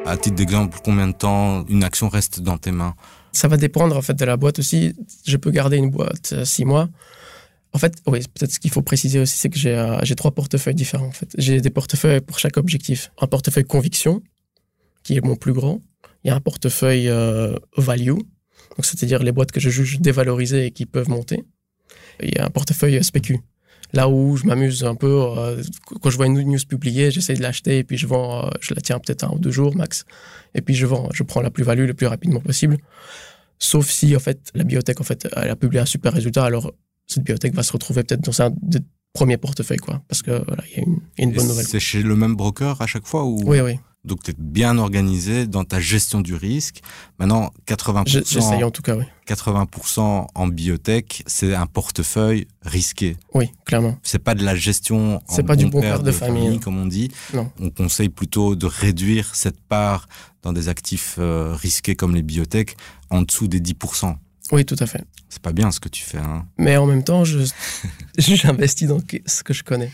À 0.04 0.16
titre 0.16 0.36
d'exemple, 0.36 0.78
combien 0.82 1.06
de 1.06 1.12
temps 1.12 1.64
une 1.68 1.84
action 1.84 2.08
reste 2.08 2.40
dans 2.40 2.56
tes 2.56 2.72
mains 2.72 2.94
ça 3.32 3.48
va 3.48 3.56
dépendre 3.56 3.96
en 3.96 4.02
fait 4.02 4.14
de 4.14 4.24
la 4.24 4.36
boîte 4.36 4.58
aussi. 4.58 4.94
Je 5.26 5.36
peux 5.36 5.50
garder 5.50 5.76
une 5.76 5.90
boîte 5.90 6.32
euh, 6.32 6.44
six 6.44 6.64
mois. 6.64 6.88
En 7.72 7.78
fait, 7.78 7.94
oui, 8.06 8.20
peut-être 8.34 8.52
ce 8.52 8.58
qu'il 8.58 8.70
faut 8.70 8.82
préciser 8.82 9.18
aussi, 9.18 9.36
c'est 9.36 9.50
que 9.50 9.58
j'ai 9.58 9.74
euh, 9.74 9.98
j'ai 10.02 10.14
trois 10.14 10.30
portefeuilles 10.30 10.74
différents. 10.74 11.06
En 11.06 11.12
fait, 11.12 11.28
j'ai 11.36 11.60
des 11.60 11.70
portefeuilles 11.70 12.20
pour 12.20 12.38
chaque 12.38 12.56
objectif. 12.56 13.12
Un 13.20 13.26
portefeuille 13.26 13.64
conviction, 13.64 14.22
qui 15.02 15.16
est 15.16 15.24
mon 15.24 15.36
plus 15.36 15.52
grand. 15.52 15.82
Il 16.24 16.28
y 16.28 16.30
a 16.30 16.34
un 16.34 16.40
portefeuille 16.40 17.08
euh, 17.08 17.56
value, 17.76 18.08
donc 18.08 18.82
c'est-à-dire 18.82 19.22
les 19.22 19.32
boîtes 19.32 19.52
que 19.52 19.60
je 19.60 19.70
juge 19.70 20.00
dévalorisées 20.00 20.66
et 20.66 20.70
qui 20.70 20.86
peuvent 20.86 21.08
monter. 21.08 21.44
il 22.20 22.34
y 22.34 22.38
a 22.38 22.46
un 22.46 22.50
portefeuille 22.50 23.02
spécu, 23.04 23.38
là 23.92 24.08
où 24.08 24.36
je 24.36 24.44
m'amuse 24.44 24.84
un 24.84 24.94
peu. 24.94 25.24
quand 26.00 26.10
je 26.10 26.16
vois 26.16 26.26
une 26.26 26.40
news 26.40 26.58
publiée, 26.68 27.10
j'essaie 27.10 27.34
de 27.34 27.42
l'acheter 27.42 27.78
et 27.78 27.84
puis 27.84 27.96
je 27.96 28.06
vends, 28.06 28.50
je 28.60 28.74
la 28.74 28.80
tiens 28.80 28.98
peut-être 28.98 29.24
un 29.24 29.30
ou 29.30 29.38
deux 29.38 29.50
jours 29.50 29.74
max 29.74 30.04
et 30.54 30.60
puis 30.60 30.74
je 30.74 30.86
vends, 30.86 31.08
je 31.12 31.22
prends 31.22 31.40
la 31.40 31.50
plus-value 31.50 31.86
le 31.86 31.94
plus 31.94 32.06
rapidement 32.06 32.40
possible. 32.40 32.78
Sauf 33.58 33.88
si, 33.88 34.14
en 34.14 34.20
fait, 34.20 34.50
la 34.54 34.64
biotech, 34.64 35.00
en 35.00 35.04
fait, 35.04 35.28
elle 35.34 35.50
a 35.50 35.56
publié 35.56 35.80
un 35.80 35.86
super 35.86 36.12
résultat, 36.12 36.44
alors 36.44 36.72
cette 37.06 37.24
biotech 37.24 37.54
va 37.54 37.62
se 37.62 37.72
retrouver 37.72 38.04
peut-être 38.04 38.20
dans 38.20 38.40
un 38.42 38.52
des 38.62 38.80
premiers 39.12 39.36
portefeuilles, 39.36 39.78
quoi. 39.78 40.02
Parce 40.08 40.22
que, 40.22 40.44
voilà, 40.46 40.62
il 40.70 40.78
y 40.78 40.80
a 40.80 40.84
une 41.24 41.32
bonne 41.32 41.46
nouvelle. 41.46 41.66
C'est 41.66 41.80
chez 41.80 42.02
le 42.02 42.14
même 42.14 42.36
broker 42.36 42.80
à 42.80 42.86
chaque 42.86 43.06
fois 43.06 43.24
ou... 43.24 43.40
Oui, 43.44 43.60
oui. 43.60 43.78
Donc, 44.04 44.22
tu 44.22 44.30
es 44.30 44.34
bien 44.38 44.78
organisé 44.78 45.46
dans 45.46 45.64
ta 45.64 45.80
gestion 45.80 46.20
du 46.20 46.34
risque. 46.34 46.80
Maintenant, 47.18 47.50
80%. 47.66 48.24
J'essaye 48.26 48.64
en 48.64 48.70
tout 48.70 48.82
cas, 48.82 48.96
oui. 48.96 49.04
80% 49.26 50.26
en 50.34 50.46
biotech, 50.46 51.22
c'est 51.26 51.54
un 51.54 51.66
portefeuille 51.66 52.46
risqué. 52.62 53.16
Oui, 53.34 53.50
clairement. 53.66 53.98
C'est 54.02 54.20
pas 54.20 54.34
de 54.34 54.44
la 54.44 54.54
gestion. 54.54 55.20
C'est 55.28 55.42
pas 55.42 55.56
du 55.56 55.66
bon 55.66 55.80
père 55.80 56.02
de, 56.02 56.12
famille, 56.12 56.60
comme 56.60 56.78
on 56.78 56.86
dit. 56.86 57.10
Non. 57.34 57.50
On 57.60 57.70
conseille 57.70 58.08
plutôt 58.08 58.56
de 58.56 58.66
réduire 58.66 59.34
cette 59.34 59.60
part 59.60 60.08
dans 60.42 60.52
des 60.52 60.68
actifs 60.68 61.16
euh, 61.18 61.54
risqués 61.54 61.94
comme 61.94 62.14
les 62.14 62.22
biotech 62.22 62.76
en 63.10 63.22
dessous 63.22 63.48
des 63.48 63.60
10%. 63.60 64.16
Oui, 64.52 64.64
tout 64.64 64.76
à 64.78 64.86
fait. 64.86 65.04
C'est 65.28 65.42
pas 65.42 65.52
bien 65.52 65.70
ce 65.70 65.80
que 65.80 65.90
tu 65.90 66.02
fais. 66.02 66.18
Hein. 66.18 66.46
Mais 66.56 66.78
en 66.78 66.86
même 66.86 67.04
temps, 67.04 67.24
je, 67.24 67.40
J'investis 68.18 68.88
dans 68.88 69.00
ce 69.26 69.42
que 69.42 69.52
je 69.52 69.62
connais. 69.62 69.90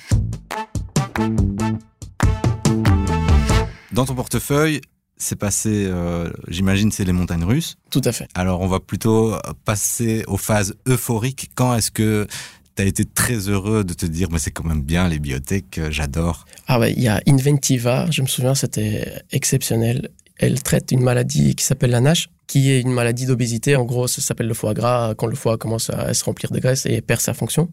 Dans 3.94 4.04
ton 4.04 4.16
portefeuille, 4.16 4.80
c'est 5.16 5.36
passé, 5.36 5.86
euh, 5.86 6.28
j'imagine, 6.48 6.90
c'est 6.90 7.04
les 7.04 7.12
montagnes 7.12 7.44
russes. 7.44 7.76
Tout 7.90 8.00
à 8.04 8.10
fait. 8.10 8.26
Alors, 8.34 8.60
on 8.60 8.66
va 8.66 8.80
plutôt 8.80 9.36
passer 9.64 10.24
aux 10.26 10.36
phases 10.36 10.74
euphoriques. 10.88 11.52
Quand 11.54 11.76
est-ce 11.76 11.92
que 11.92 12.26
tu 12.74 12.82
as 12.82 12.86
été 12.86 13.04
très 13.04 13.48
heureux 13.48 13.84
de 13.84 13.94
te 13.94 14.04
dire, 14.04 14.30
mais 14.32 14.40
c'est 14.40 14.50
quand 14.50 14.64
même 14.64 14.82
bien 14.82 15.08
les 15.08 15.20
biotech, 15.20 15.78
euh, 15.78 15.92
j'adore 15.92 16.44
Ah 16.66 16.80
ouais, 16.80 16.92
il 16.92 17.04
y 17.04 17.06
a 17.06 17.20
Inventiva, 17.28 18.10
je 18.10 18.22
me 18.22 18.26
souviens, 18.26 18.56
c'était 18.56 19.22
exceptionnel. 19.30 20.08
Elle 20.38 20.60
traite 20.60 20.90
une 20.90 21.02
maladie 21.02 21.54
qui 21.54 21.64
s'appelle 21.64 21.90
la 21.90 22.00
NASH, 22.00 22.30
qui 22.48 22.72
est 22.72 22.80
une 22.80 22.92
maladie 22.92 23.26
d'obésité. 23.26 23.76
En 23.76 23.84
gros, 23.84 24.08
ça 24.08 24.20
s'appelle 24.20 24.48
le 24.48 24.54
foie 24.54 24.74
gras, 24.74 25.14
quand 25.14 25.28
le 25.28 25.36
foie 25.36 25.56
commence 25.56 25.90
à 25.90 26.14
se 26.14 26.24
remplir 26.24 26.50
de 26.50 26.58
graisse 26.58 26.84
et 26.84 27.00
perd 27.00 27.20
sa 27.20 27.32
fonction. 27.32 27.70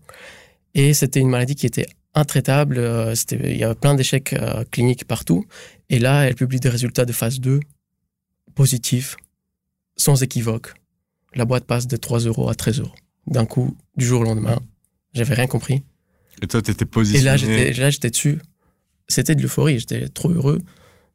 Et 0.75 0.93
c'était 0.93 1.19
une 1.19 1.29
maladie 1.29 1.55
qui 1.55 1.65
était 1.65 1.87
intraitable. 2.13 2.77
Euh, 2.77 3.15
il 3.31 3.57
y 3.57 3.63
avait 3.63 3.75
plein 3.75 3.95
d'échecs 3.95 4.33
euh, 4.33 4.63
cliniques 4.69 5.05
partout. 5.05 5.45
Et 5.91 5.99
là, 5.99 6.25
elle 6.25 6.35
publie 6.35 6.61
des 6.61 6.69
résultats 6.69 7.03
de 7.03 7.11
phase 7.11 7.41
2 7.41 7.59
positifs, 8.55 9.17
sans 9.97 10.23
équivoque. 10.23 10.73
La 11.35 11.43
boîte 11.43 11.65
passe 11.65 11.85
de 11.85 11.97
3 11.97 12.21
euros 12.21 12.49
à 12.49 12.55
13 12.55 12.79
euros. 12.79 12.95
D'un 13.27 13.45
coup, 13.45 13.77
du 13.97 14.05
jour 14.05 14.21
au 14.21 14.23
lendemain, 14.23 14.57
j'avais 15.13 15.35
rien 15.35 15.47
compris. 15.47 15.83
Et 16.41 16.47
toi, 16.47 16.61
tu 16.61 16.71
étais 16.71 16.85
positionné. 16.85 17.67
Et 17.67 17.73
là, 17.73 17.89
j'étais 17.89 18.09
dessus. 18.09 18.39
C'était 19.09 19.35
de 19.35 19.41
l'euphorie. 19.41 19.79
J'étais 19.79 20.07
trop 20.07 20.29
heureux. 20.29 20.61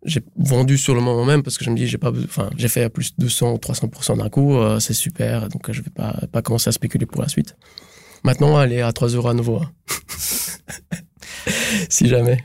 J'ai 0.05 0.23
vendu 0.37 0.77
sur 0.77 0.95
le 0.95 1.01
moment 1.01 1.25
même 1.25 1.43
parce 1.43 1.57
que 1.57 1.65
je 1.65 1.71
me 1.71 1.77
dis, 1.77 1.87
j'ai 1.87 1.99
pas, 1.99 2.11
enfin, 2.11 2.51
j'ai 2.57 2.69
fait 2.69 2.85
à 2.85 2.91
plus 2.91 3.17
de 3.17 3.23
200 3.25 3.55
ou 3.55 3.57
300% 3.57 4.19
d'un 4.19 4.29
coup. 4.29 4.57
Euh, 4.57 4.79
c'est 4.79 4.95
super. 4.95 5.49
Donc, 5.49 5.73
je 5.73 5.81
vais 5.81 5.91
pas, 5.91 6.21
pas 6.31 6.43
commencer 6.43 6.69
à 6.69 6.73
spéculer 6.73 7.07
pour 7.07 7.23
la 7.23 7.29
suite. 7.29 7.57
Maintenant, 8.25 8.61
elle 8.61 8.75
est 8.75 8.83
à 8.83 8.93
3 8.93 9.09
euros 9.09 9.29
à 9.29 9.35
nouveau. 9.35 9.57
Hein. 9.57 9.73
si 11.89 12.09
jamais. 12.09 12.45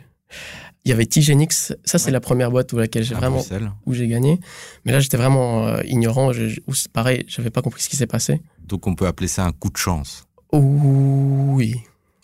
Il 0.84 0.90
y 0.90 0.92
avait 0.92 1.06
Tigenix, 1.06 1.74
ça 1.86 2.00
c'est 2.00 2.10
la 2.10 2.20
première 2.20 2.50
boîte 2.50 2.74
où 2.74 2.78
laquelle 2.78 3.04
j'ai 3.04 3.14
vraiment 3.14 3.44
où 3.86 3.94
j'ai 3.94 4.08
gagné. 4.08 4.40
Mais 4.84 4.92
là 4.92 5.00
j'étais 5.00 5.18
vraiment 5.18 5.68
euh, 5.68 5.82
ignorant, 5.86 6.34
je, 6.34 6.60
pareil, 6.92 7.24
j'avais 7.28 7.52
pas 7.52 7.62
compris 7.62 7.84
ce 7.84 7.90
qui 7.90 7.98
s'est 7.98 8.08
passé. 8.08 8.42
Donc 8.66 8.88
on 8.88 8.96
peut 8.96 9.06
appeler 9.06 9.28
ça 9.28 9.46
un 9.46 9.52
coup 9.52 9.70
de 9.70 9.78
chance. 9.78 10.26
Oui. 10.54 11.76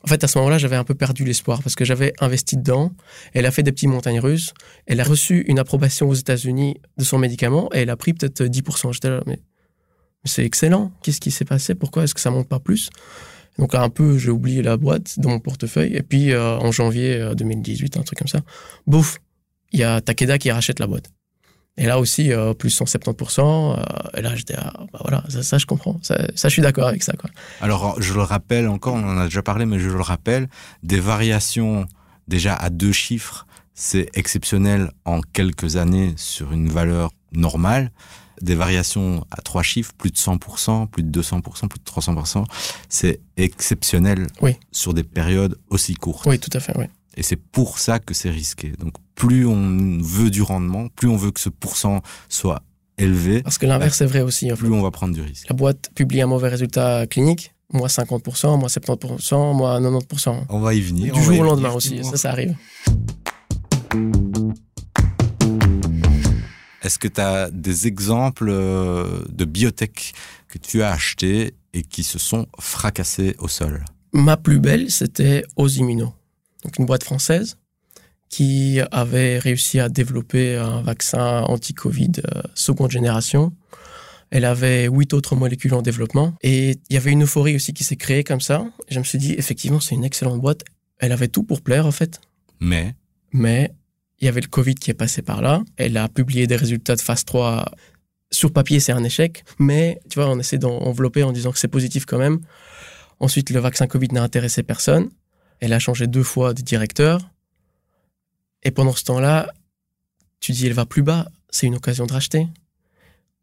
En 0.03 0.09
fait, 0.09 0.23
à 0.23 0.27
ce 0.27 0.37
moment-là, 0.37 0.57
j'avais 0.57 0.75
un 0.75 0.85
peu 0.85 0.95
perdu 0.95 1.25
l'espoir 1.25 1.61
parce 1.61 1.75
que 1.75 1.83
j'avais 1.83 2.13
investi 2.19 2.55
dedans. 2.55 2.93
Elle 3.33 3.45
a 3.45 3.51
fait 3.51 3.63
des 3.63 3.73
petits 3.73 3.87
montagnes 3.87 4.21
russes. 4.21 4.53
Elle 4.85 5.01
a 5.01 5.03
reçu 5.03 5.43
une 5.47 5.59
approbation 5.59 6.07
aux 6.07 6.13
États-Unis 6.13 6.79
de 6.97 7.03
son 7.03 7.17
médicament 7.17 7.69
et 7.73 7.79
elle 7.79 7.89
a 7.89 7.97
pris 7.97 8.13
peut-être 8.13 8.43
10%. 8.43 8.93
J'étais 8.93 9.09
là, 9.09 9.21
mais, 9.25 9.35
mais 9.35 10.29
c'est 10.29 10.45
excellent. 10.45 10.93
Qu'est-ce 11.01 11.19
qui 11.19 11.29
s'est 11.29 11.45
passé? 11.45 11.75
Pourquoi 11.75 12.03
est-ce 12.03 12.13
que 12.13 12.21
ça 12.21 12.31
monte 12.31 12.47
pas 12.47 12.59
plus? 12.59 12.89
Donc 13.57 13.73
un 13.73 13.89
peu, 13.89 14.17
j'ai 14.17 14.29
oublié 14.29 14.61
la 14.61 14.77
boîte 14.77 15.19
dans 15.19 15.29
mon 15.29 15.39
portefeuille. 15.39 15.95
Et 15.95 16.03
puis, 16.03 16.31
euh, 16.31 16.57
en 16.57 16.71
janvier 16.71 17.31
2018, 17.35 17.97
euh, 17.97 17.99
un 17.99 18.03
truc 18.03 18.19
comme 18.19 18.27
ça, 18.27 18.39
bouf, 18.85 19.19
il 19.71 19.79
y 19.79 19.83
a 19.83 19.99
Takeda 20.01 20.37
qui 20.37 20.51
rachète 20.51 20.79
la 20.79 20.87
boîte. 20.87 21.09
Et 21.79 21.85
là 21.85 21.99
aussi, 21.99 22.31
euh, 22.31 22.53
plus 22.53 22.75
170%. 22.75 23.77
et 24.15 24.21
là, 24.21 24.35
j'étais, 24.35 24.55
ah, 24.57 24.73
bah 24.91 24.99
voilà, 25.01 25.23
ça, 25.29 25.57
je 25.57 25.65
comprends. 25.65 25.99
Ça, 26.01 26.17
je 26.35 26.47
suis 26.49 26.61
d'accord 26.61 26.87
avec 26.87 27.03
ça. 27.03 27.13
Alors, 27.61 28.01
je 28.01 28.13
le 28.13 28.21
rappelle 28.21 28.67
encore, 28.67 28.95
on 28.95 29.03
en 29.03 29.17
a 29.17 29.25
déjà 29.25 29.43
parlé, 29.43 29.65
mais 29.65 29.79
je 29.79 29.89
le 29.89 30.01
rappelle, 30.01 30.49
des 30.83 30.99
variations 30.99 31.85
déjà 32.27 32.55
à 32.55 32.69
deux 32.69 32.91
chiffres, 32.91 33.45
c'est 33.73 34.09
exceptionnel 34.15 34.91
en 35.05 35.21
quelques 35.21 35.75
années 35.75 36.13
sur 36.17 36.51
une 36.51 36.67
valeur 36.67 37.11
normale 37.31 37.91
des 38.41 38.55
variations 38.55 39.25
à 39.31 39.41
trois 39.41 39.63
chiffres, 39.63 39.93
plus 39.97 40.11
de 40.11 40.17
100%, 40.17 40.87
plus 40.87 41.03
de 41.03 41.21
200%, 41.21 41.67
plus 41.67 41.79
de 41.79 41.83
300%, 41.85 42.45
c'est 42.89 43.19
exceptionnel 43.37 44.27
sur 44.71 44.93
des 44.93 45.03
périodes 45.03 45.57
aussi 45.69 45.95
courtes. 45.95 46.25
Oui, 46.25 46.39
tout 46.39 46.49
à 46.53 46.59
fait, 46.59 46.77
oui. 46.77 46.85
Et 47.15 47.23
c'est 47.23 47.35
pour 47.35 47.79
ça 47.79 47.99
que 47.99 48.13
c'est 48.13 48.29
risqué. 48.29 48.73
Donc 48.79 48.93
plus 49.15 49.45
on 49.45 49.97
veut 50.01 50.29
du 50.29 50.43
rendement, 50.43 50.87
plus 50.89 51.07
on 51.07 51.17
veut 51.17 51.31
que 51.31 51.39
ce 51.39 51.49
pourcent 51.49 52.01
soit 52.29 52.61
élevé. 52.97 53.41
Parce 53.41 53.57
que 53.57 53.65
l'inverse 53.65 54.01
est 54.01 54.05
vrai 54.05 54.21
aussi. 54.21 54.49
plus 54.51 54.71
on 54.71 54.81
va 54.81 54.91
prendre 54.91 55.13
du 55.13 55.21
risque. 55.21 55.49
La 55.49 55.55
boîte 55.55 55.89
publie 55.95 56.21
un 56.21 56.27
mauvais 56.27 56.49
résultat 56.49 57.07
clinique, 57.07 57.53
moins 57.73 57.87
50%, 57.87 58.59
moins 58.59 58.67
70%, 58.67 59.55
moins 59.55 59.81
90%. 59.81 60.45
On 60.49 60.59
va 60.59 60.73
y 60.75 60.81
venir. 60.81 61.13
Du 61.13 61.23
jour 61.23 61.39
au 61.39 61.43
lendemain 61.43 61.71
aussi, 61.71 62.03
ça, 62.03 62.17
ça 62.17 62.31
arrive. 62.31 62.55
Est-ce 66.87 66.99
que 66.99 67.09
tu 67.09 67.19
as 67.19 67.51
des 67.51 67.85
exemples 67.85 68.47
euh, 68.49 69.19
de 69.27 69.43
biotech 69.43 70.13
que 70.47 70.57
tu 70.57 70.83
as 70.83 70.91
achetés 70.93 71.53
et 71.73 71.81
qui 71.81 72.01
se 72.01 72.17
sont 72.17 72.47
fracassés 72.59 73.35
au 73.39 73.49
sol? 73.49 73.83
Ma 74.13 74.37
plus 74.37 74.61
belle, 74.61 74.89
c'était 74.89 75.43
Osimino, 75.57 76.13
donc 76.63 76.79
une 76.79 76.85
boîte 76.85 77.03
française 77.03 77.57
qui 78.29 78.79
avait 78.91 79.37
réussi 79.37 79.81
à 79.81 79.89
développer 79.89 80.55
un 80.55 80.81
vaccin 80.81 81.41
anti-Covid 81.49 82.13
euh, 82.19 82.41
seconde 82.53 82.91
génération. 82.91 83.51
Elle 84.29 84.45
avait 84.45 84.87
huit 84.87 85.13
autres 85.13 85.35
molécules 85.35 85.73
en 85.73 85.81
développement 85.81 86.35
et 86.41 86.79
il 86.89 86.93
y 86.93 86.95
avait 86.95 87.11
une 87.11 87.23
euphorie 87.23 87.57
aussi 87.57 87.73
qui 87.73 87.83
s'est 87.83 87.97
créée 87.97 88.23
comme 88.23 88.39
ça. 88.39 88.65
je 88.87 88.97
me 88.99 89.03
suis 89.03 89.17
dit, 89.17 89.33
effectivement, 89.33 89.81
c'est 89.81 89.95
une 89.95 90.05
excellente 90.05 90.39
boîte. 90.39 90.63
Elle 90.99 91.11
avait 91.11 91.27
tout 91.27 91.43
pour 91.43 91.59
plaire, 91.59 91.85
en 91.85 91.91
fait. 91.91 92.21
Mais? 92.61 92.95
Mais 93.33 93.73
il 94.19 94.25
y 94.25 94.27
avait 94.27 94.41
le 94.41 94.47
Covid 94.47 94.75
qui 94.75 94.91
est 94.91 94.95
passé 94.95 95.21
par 95.21 95.41
là. 95.41 95.63
Elle 95.77 95.97
a 95.97 96.07
publié 96.09 96.47
des 96.47 96.55
résultats 96.55 96.95
de 96.95 97.01
phase 97.01 97.23
3. 97.25 97.65
Sur 98.31 98.51
papier, 98.51 98.79
c'est 98.79 98.91
un 98.91 99.03
échec, 99.03 99.43
mais 99.59 99.99
tu 100.09 100.19
vois, 100.19 100.29
on 100.29 100.39
essaie 100.39 100.57
d'envelopper 100.57 101.23
en 101.23 101.31
disant 101.31 101.51
que 101.51 101.59
c'est 101.59 101.67
positif 101.67 102.05
quand 102.05 102.17
même. 102.17 102.39
Ensuite, 103.19 103.49
le 103.51 103.59
vaccin 103.59 103.87
Covid 103.87 104.09
n'a 104.11 104.23
intéressé 104.23 104.63
personne. 104.63 105.09
Elle 105.59 105.73
a 105.73 105.79
changé 105.79 106.07
deux 106.07 106.23
fois 106.23 106.53
de 106.53 106.61
directeur. 106.61 107.29
Et 108.63 108.71
pendant 108.71 108.93
ce 108.93 109.03
temps-là, 109.05 109.51
tu 110.39 110.51
dis, 110.51 110.67
elle 110.67 110.73
va 110.73 110.85
plus 110.85 111.03
bas. 111.03 111.27
C'est 111.49 111.67
une 111.67 111.75
occasion 111.75 112.05
de 112.05 112.13
racheter. 112.13 112.47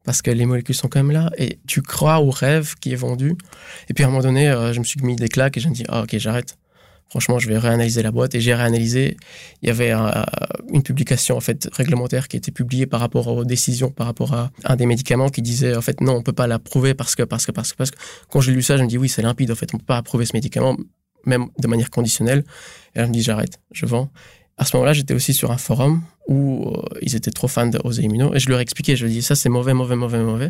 Parce 0.05 0.21
que 0.23 0.31
les 0.31 0.45
molécules 0.45 0.75
sont 0.75 0.89
quand 0.89 1.03
même 1.03 1.13
là. 1.13 1.31
Et 1.39 1.59
tu 1.67 1.83
crois 1.83 2.21
au 2.21 2.31
rêve 2.31 2.75
qui 2.81 2.93
est 2.93 2.97
vendu. 2.97 3.37
Et 3.89 3.95
puis 3.95 4.05
à 4.05 4.09
un 4.09 4.11
moment 4.11 4.23
donné, 4.23 4.51
euh, 4.51 4.73
je 4.73 4.81
me 4.81 4.85
suis 4.85 5.01
mis 5.03 5.17
des 5.17 5.29
claques 5.29 5.57
et 5.57 5.61
je 5.61 5.69
me 5.69 5.75
dis, 5.75 5.85
ok, 5.91 6.19
j'arrête 6.19 6.59
franchement, 7.09 7.38
je 7.38 7.49
vais 7.49 7.59
réanalyser 7.59 8.03
la 8.03 8.11
boîte. 8.11 8.35
Et 8.35 8.40
j'ai 8.40 8.55
réanalysé. 8.55 9.17
Il 9.62 9.69
y 9.69 9.71
avait 9.71 9.93
une 9.93 10.83
publication 10.83 11.37
en 11.37 11.40
fait 11.40 11.69
réglementaire 11.73 12.29
qui 12.29 12.37
était 12.37 12.53
publiée 12.53 12.87
par 12.87 13.01
rapport 13.01 13.27
aux 13.29 13.45
décisions, 13.45 13.90
par 13.90 14.07
rapport 14.07 14.35
à 14.35 14.51
un 14.64 14.77
des 14.77 14.87
médicaments 14.87 15.29
qui 15.29 15.43
disait 15.43 15.77
en 15.77 15.83
fait 15.83 16.01
non, 16.01 16.17
on 16.17 16.23
peut 16.23 16.33
pas 16.33 16.47
l'approuver 16.47 16.95
parce 16.95 17.14
que 17.14 17.23
parce 17.23 17.47
que 17.47 17.53
parce 17.53 17.73
que 17.73 17.77
parce 17.77 17.90
que. 17.90 17.97
Quand 18.31 18.40
j'ai 18.40 18.53
lu 18.53 18.62
ça, 18.62 18.77
je 18.77 18.83
me 18.83 18.88
dis 18.88 18.99
oui, 18.99 19.09
c'est 19.09 19.23
limpide. 19.23 19.51
En 19.51 19.55
fait, 19.55 19.73
on 19.75 19.79
peut 19.79 19.85
pas 19.85 19.97
approuver 19.97 20.27
ce 20.27 20.33
médicament 20.35 20.77
même 21.27 21.49
de 21.59 21.69
manière 21.69 21.90
conditionnelle. 21.90 22.45
Et 22.95 22.99
là, 22.99 23.05
je 23.05 23.09
me 23.09 23.14
dis 23.14 23.23
j'arrête, 23.23 23.61
je 23.73 23.87
vends. 23.87 24.11
À 24.57 24.64
ce 24.64 24.77
moment-là, 24.77 24.93
j'étais 24.93 25.14
aussi 25.14 25.35
sur 25.35 25.51
un 25.51 25.59
forum 25.59 26.03
où 26.29 26.69
euh, 26.69 26.99
ils 27.03 27.17
étaient 27.17 27.33
trop 27.33 27.49
fans 27.49 27.67
de 27.67 27.79
Immuno 28.01 28.35
et 28.35 28.38
je 28.38 28.49
leur 28.49 28.61
expliquais, 28.61 28.97
je 28.97 29.05
leur 29.05 29.12
dis 29.12 29.23
ça 29.23 29.35
c'est 29.35 29.49
mauvais, 29.49 29.75
mauvais, 29.75 29.97
mauvais, 29.97 30.21
mauvais. 30.23 30.49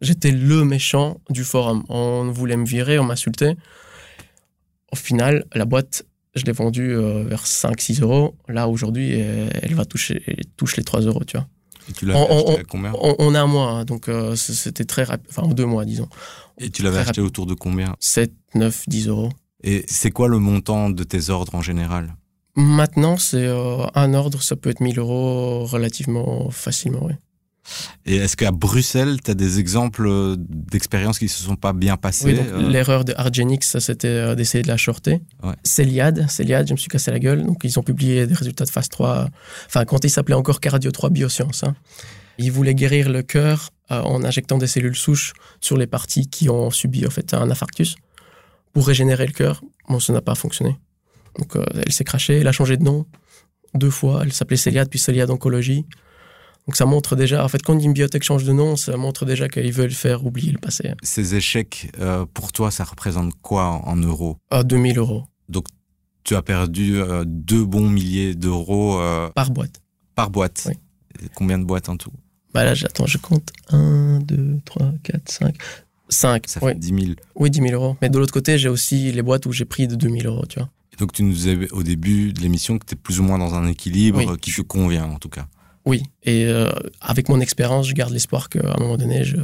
J'étais 0.00 0.32
le 0.32 0.64
méchant 0.64 1.20
du 1.30 1.44
forum. 1.44 1.84
On 1.88 2.30
voulait 2.30 2.56
me 2.56 2.66
virer, 2.66 2.98
on 2.98 3.04
m'insultait. 3.04 3.56
Au 4.94 4.96
final, 4.96 5.44
la 5.52 5.64
boîte, 5.64 6.04
je 6.36 6.44
l'ai 6.44 6.52
vendue 6.52 6.92
euh, 6.92 7.24
vers 7.24 7.46
5-6 7.46 8.02
euros. 8.02 8.36
Là, 8.46 8.68
aujourd'hui, 8.68 9.10
elle 9.10 9.74
va 9.74 9.84
toucher 9.84 10.22
touche 10.56 10.76
les 10.76 10.84
3 10.84 11.00
euros, 11.00 11.24
tu 11.24 11.36
vois. 11.36 11.48
Et 11.88 11.92
tu 11.92 12.06
l'as 12.06 12.14
acheté 12.14 12.60
à 12.60 12.62
combien? 12.62 12.92
on, 13.00 13.34
a 13.34 13.40
un 13.40 13.46
mois, 13.48 13.70
hein, 13.70 13.84
donc 13.84 14.08
euh, 14.08 14.36
c'était 14.36 14.84
très 14.84 15.02
rapide. 15.02 15.26
Enfin, 15.30 15.42
en 15.42 15.52
deux 15.52 15.66
mois, 15.66 15.84
disons. 15.84 16.08
Et 16.58 16.70
tu 16.70 16.84
l'avais 16.84 16.98
acheté 16.98 17.20
autour 17.20 17.46
de 17.46 17.54
combien? 17.54 17.96
7, 17.98 18.32
9, 18.54 18.84
10 18.86 19.08
euros. 19.08 19.30
Et 19.64 19.84
c'est 19.88 20.12
quoi 20.12 20.28
le 20.28 20.38
montant 20.38 20.90
de 20.90 21.02
tes 21.02 21.28
ordres 21.28 21.56
en 21.56 21.60
général? 21.62 22.14
Maintenant, 22.54 23.16
c'est 23.16 23.48
euh, 23.48 23.84
un 23.96 24.14
ordre, 24.14 24.44
ça 24.44 24.54
peut 24.54 24.70
être 24.70 24.78
1000 24.78 25.00
euros 25.00 25.64
relativement 25.64 26.50
facilement, 26.50 27.06
oui. 27.06 27.14
Et 28.06 28.16
est-ce 28.16 28.36
qu'à 28.36 28.50
Bruxelles, 28.50 29.18
tu 29.22 29.30
as 29.30 29.34
des 29.34 29.58
exemples 29.58 30.36
d'expériences 30.38 31.18
qui 31.18 31.28
se 31.28 31.42
sont 31.42 31.56
pas 31.56 31.72
bien 31.72 31.96
passées 31.96 32.34
Oui, 32.34 32.38
euh 32.38 32.68
l'erreur 32.68 33.04
de 33.04 33.14
Argenix, 33.16 33.66
ça 33.66 33.80
c'était 33.80 34.08
euh, 34.08 34.34
d'essayer 34.34 34.62
de 34.62 34.68
la 34.68 34.76
shorter. 34.76 35.22
Ouais. 35.42 35.54
Celiad, 35.64 36.28
Celiad, 36.28 36.66
je 36.68 36.72
me 36.72 36.78
suis 36.78 36.88
cassé 36.88 37.10
la 37.10 37.18
gueule. 37.18 37.44
Donc 37.44 37.60
ils 37.64 37.78
ont 37.78 37.82
publié 37.82 38.26
des 38.26 38.34
résultats 38.34 38.64
de 38.64 38.70
phase 38.70 38.88
3, 38.88 39.28
enfin 39.66 39.84
quand 39.84 40.04
il 40.04 40.10
s'appelait 40.10 40.34
encore 40.34 40.60
Cardio 40.60 40.90
3 40.90 41.10
Biosciences. 41.10 41.64
Hein. 41.64 41.74
Ils 42.38 42.52
voulaient 42.52 42.74
guérir 42.74 43.08
le 43.08 43.22
cœur 43.22 43.70
euh, 43.90 44.00
en 44.00 44.24
injectant 44.24 44.58
des 44.58 44.66
cellules 44.66 44.96
souches 44.96 45.32
sur 45.60 45.76
les 45.76 45.86
parties 45.86 46.28
qui 46.28 46.48
ont 46.48 46.70
subi 46.70 47.06
en 47.06 47.10
fait 47.10 47.32
un 47.34 47.50
infarctus 47.50 47.96
pour 48.72 48.86
régénérer 48.86 49.26
le 49.26 49.32
cœur. 49.32 49.62
Bon, 49.88 50.00
ça 50.00 50.12
n'a 50.12 50.20
pas 50.20 50.34
fonctionné. 50.34 50.76
Donc 51.38 51.56
elle 51.74 51.92
s'est 51.92 52.04
crachée, 52.04 52.38
elle 52.40 52.48
a 52.48 52.52
changé 52.52 52.76
de 52.76 52.84
nom 52.84 53.06
deux 53.74 53.90
fois. 53.90 54.20
Elle 54.22 54.32
s'appelait 54.32 54.56
Celiad 54.56 54.88
puis 54.88 54.98
Celiad 54.98 55.30
Oncologie. 55.30 55.84
Donc 56.66 56.76
ça 56.76 56.86
montre 56.86 57.14
déjà, 57.14 57.44
en 57.44 57.48
fait, 57.48 57.62
quand 57.62 57.78
une 57.78 57.92
biotech 57.92 58.22
change 58.22 58.44
de 58.44 58.52
nom, 58.52 58.76
ça 58.76 58.96
montre 58.96 59.26
déjà 59.26 59.48
qu'ils 59.48 59.72
veulent 59.72 59.90
faire 59.90 60.24
oublier 60.24 60.50
le 60.50 60.58
passé. 60.58 60.92
Ces 61.02 61.34
échecs, 61.34 61.90
euh, 62.00 62.24
pour 62.32 62.52
toi, 62.52 62.70
ça 62.70 62.84
représente 62.84 63.32
quoi 63.42 63.66
en 63.84 63.96
euros? 63.96 64.38
À 64.50 64.62
2000 64.62 64.98
euros. 64.98 65.24
Donc 65.48 65.66
tu 66.24 66.34
as 66.34 66.42
perdu 66.42 66.96
euh, 66.96 67.24
deux 67.26 67.64
bons 67.66 67.88
milliers 67.90 68.34
d'euros. 68.34 68.98
Euh, 68.98 69.28
par 69.34 69.50
boîte. 69.50 69.82
Par 70.14 70.30
boîte. 70.30 70.66
Oui. 70.68 71.28
combien 71.34 71.58
de 71.58 71.64
boîtes 71.64 71.90
en 71.90 71.98
tout? 71.98 72.12
Bah 72.54 72.64
là, 72.64 72.72
j'attends, 72.74 73.04
je 73.06 73.18
compte. 73.18 73.50
1, 73.68 74.20
2, 74.20 74.60
3, 74.64 74.92
4, 75.02 75.30
5. 75.30 75.56
5. 76.08 76.48
Ça 76.48 76.60
oui. 76.62 76.72
fait 76.72 76.78
10 76.78 76.88
000. 76.88 77.00
Oui, 77.34 77.50
10 77.50 77.60
000 77.60 77.72
euros. 77.74 77.96
Mais 78.00 78.08
de 78.08 78.18
l'autre 78.18 78.32
côté, 78.32 78.56
j'ai 78.56 78.68
aussi 78.70 79.12
les 79.12 79.22
boîtes 79.22 79.44
où 79.44 79.52
j'ai 79.52 79.64
pris 79.66 79.86
de 79.86 79.96
2 79.96 80.08
000 80.08 80.32
euros, 80.32 80.46
tu 80.46 80.60
vois. 80.60 80.70
Et 80.92 80.96
donc, 80.96 81.12
tu 81.12 81.24
nous 81.24 81.32
disais 81.32 81.58
au 81.72 81.82
début 81.82 82.32
de 82.32 82.40
l'émission 82.40 82.78
que 82.78 82.86
tu 82.86 82.94
es 82.94 82.96
plus 82.96 83.20
ou 83.20 83.24
moins 83.24 83.36
dans 83.38 83.54
un 83.54 83.66
équilibre 83.66 84.24
Oui. 84.24 84.38
qui 84.40 84.52
te 84.52 84.62
convient, 84.62 85.04
en 85.06 85.18
tout 85.18 85.28
cas. 85.28 85.48
Oui. 85.84 86.02
Et 86.22 86.46
euh, 86.46 86.70
avec 87.00 87.28
mon 87.28 87.40
expérience, 87.40 87.86
je 87.88 87.92
garde 87.94 88.12
l'espoir 88.12 88.48
qu'à 88.48 88.74
un 88.76 88.80
moment 88.80 88.96
donné, 88.96 89.22
je... 89.24 89.36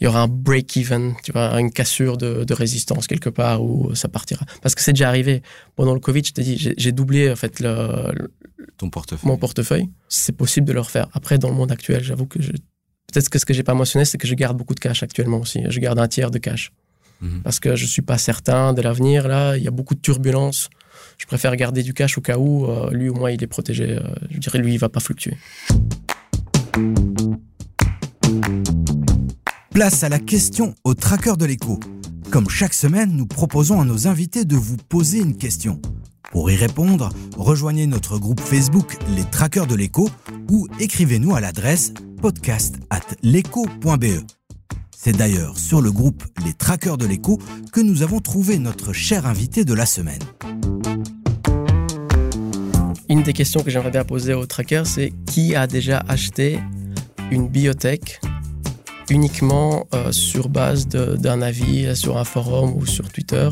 il 0.00 0.04
y 0.04 0.06
aura 0.06 0.22
un 0.22 0.28
break-even, 0.28 1.14
tu 1.22 1.30
vois, 1.32 1.58
une 1.60 1.70
cassure 1.70 2.16
de, 2.16 2.44
de 2.44 2.54
résistance 2.54 3.06
quelque 3.06 3.30
part 3.30 3.62
où 3.62 3.94
ça 3.94 4.08
partira. 4.08 4.44
Parce 4.62 4.74
que 4.74 4.80
c'est 4.82 4.92
déjà 4.92 5.08
arrivé. 5.08 5.42
Pendant 5.76 5.94
le 5.94 6.00
Covid, 6.00 6.22
je 6.24 6.32
t'ai 6.32 6.42
dit, 6.42 6.56
j'ai- 6.76 6.92
doublé 6.92 7.30
en 7.30 7.36
fait 7.36 7.60
le, 7.60 8.12
le- 8.12 8.32
Ton 8.78 8.90
portefeuille. 8.90 9.28
mon 9.30 9.36
portefeuille. 9.36 9.88
C'est 10.08 10.32
possible 10.36 10.66
de 10.66 10.72
le 10.72 10.80
refaire. 10.80 11.06
Après, 11.12 11.38
dans 11.38 11.48
le 11.48 11.54
monde 11.54 11.70
actuel, 11.70 12.02
j'avoue 12.02 12.26
que 12.26 12.42
je... 12.42 12.50
peut-être 12.50 13.28
que 13.28 13.38
ce 13.38 13.44
que 13.46 13.54
j'ai 13.54 13.62
pas 13.62 13.74
mentionné, 13.74 14.04
c'est 14.04 14.18
que 14.18 14.26
je 14.26 14.34
garde 14.34 14.56
beaucoup 14.56 14.74
de 14.74 14.80
cash 14.80 15.02
actuellement 15.02 15.38
aussi. 15.38 15.60
Je 15.68 15.78
garde 15.80 15.98
un 15.98 16.08
tiers 16.08 16.30
de 16.30 16.38
cash. 16.38 16.72
Mhm. 17.20 17.42
Parce 17.42 17.60
que 17.60 17.76
je 17.76 17.84
suis 17.86 18.02
pas 18.02 18.18
certain 18.18 18.72
de 18.72 18.80
l'avenir. 18.82 19.28
Là, 19.28 19.56
il 19.56 19.62
y 19.62 19.68
a 19.68 19.70
beaucoup 19.70 19.94
de 19.94 20.00
turbulences. 20.00 20.70
Je 21.20 21.26
préfère 21.26 21.54
garder 21.54 21.82
du 21.82 21.92
cash 21.92 22.16
au 22.16 22.22
cas 22.22 22.38
où. 22.38 22.64
euh, 22.64 22.90
lui, 22.92 23.10
au 23.10 23.14
moins, 23.14 23.30
il 23.30 23.42
est 23.44 23.46
protégé. 23.46 23.90
Euh, 23.90 24.00
je 24.30 24.38
dirais, 24.38 24.58
lui, 24.58 24.72
il 24.72 24.78
va 24.78 24.88
pas 24.88 25.00
fluctuer. 25.00 25.36
Place 29.70 30.02
à 30.02 30.08
la 30.08 30.18
question 30.18 30.74
au 30.82 30.94
tracker 30.94 31.34
de 31.36 31.44
l'écho. 31.44 31.78
Comme 32.30 32.48
chaque 32.48 32.72
semaine, 32.72 33.12
nous 33.12 33.26
proposons 33.26 33.82
à 33.82 33.84
nos 33.84 34.08
invités 34.08 34.46
de 34.46 34.56
vous 34.56 34.78
poser 34.78 35.18
une 35.18 35.36
question. 35.36 35.78
Pour 36.30 36.50
y 36.50 36.56
répondre, 36.56 37.10
rejoignez 37.36 37.86
notre 37.86 38.18
groupe 38.18 38.40
Facebook 38.40 38.96
Les 39.14 39.24
Traqueurs 39.24 39.66
de 39.66 39.74
l'écho 39.74 40.08
ou 40.48 40.68
écrivez-nous 40.78 41.34
à 41.34 41.40
l'adresse 41.40 41.92
podcast 42.22 42.76
at 42.88 43.00
l'écho.be. 43.22 44.24
C'est 44.96 45.16
d'ailleurs 45.16 45.58
sur 45.58 45.82
le 45.82 45.92
groupe 45.92 46.24
Les 46.46 46.54
Traqueurs 46.54 46.96
de 46.96 47.04
l'écho 47.04 47.38
que 47.72 47.80
nous 47.80 48.02
avons 48.02 48.20
trouvé 48.20 48.58
notre 48.58 48.94
cher 48.94 49.26
invité 49.26 49.66
de 49.66 49.74
la 49.74 49.84
semaine. 49.84 50.22
Une 53.20 53.26
des 53.26 53.34
questions 53.34 53.62
que 53.62 53.68
j'aimerais 53.68 53.90
bien 53.90 54.04
poser 54.04 54.32
au 54.32 54.46
tracker, 54.46 54.84
c'est 54.86 55.12
qui 55.26 55.54
a 55.54 55.66
déjà 55.66 56.02
acheté 56.08 56.58
une 57.30 57.48
biotech 57.48 58.18
uniquement 59.10 59.86
euh, 59.92 60.10
sur 60.10 60.48
base 60.48 60.88
d'un 60.88 61.42
avis 61.42 61.84
euh, 61.84 61.94
sur 61.94 62.16
un 62.16 62.24
forum 62.24 62.72
ou 62.74 62.86
sur 62.86 63.10
Twitter, 63.10 63.50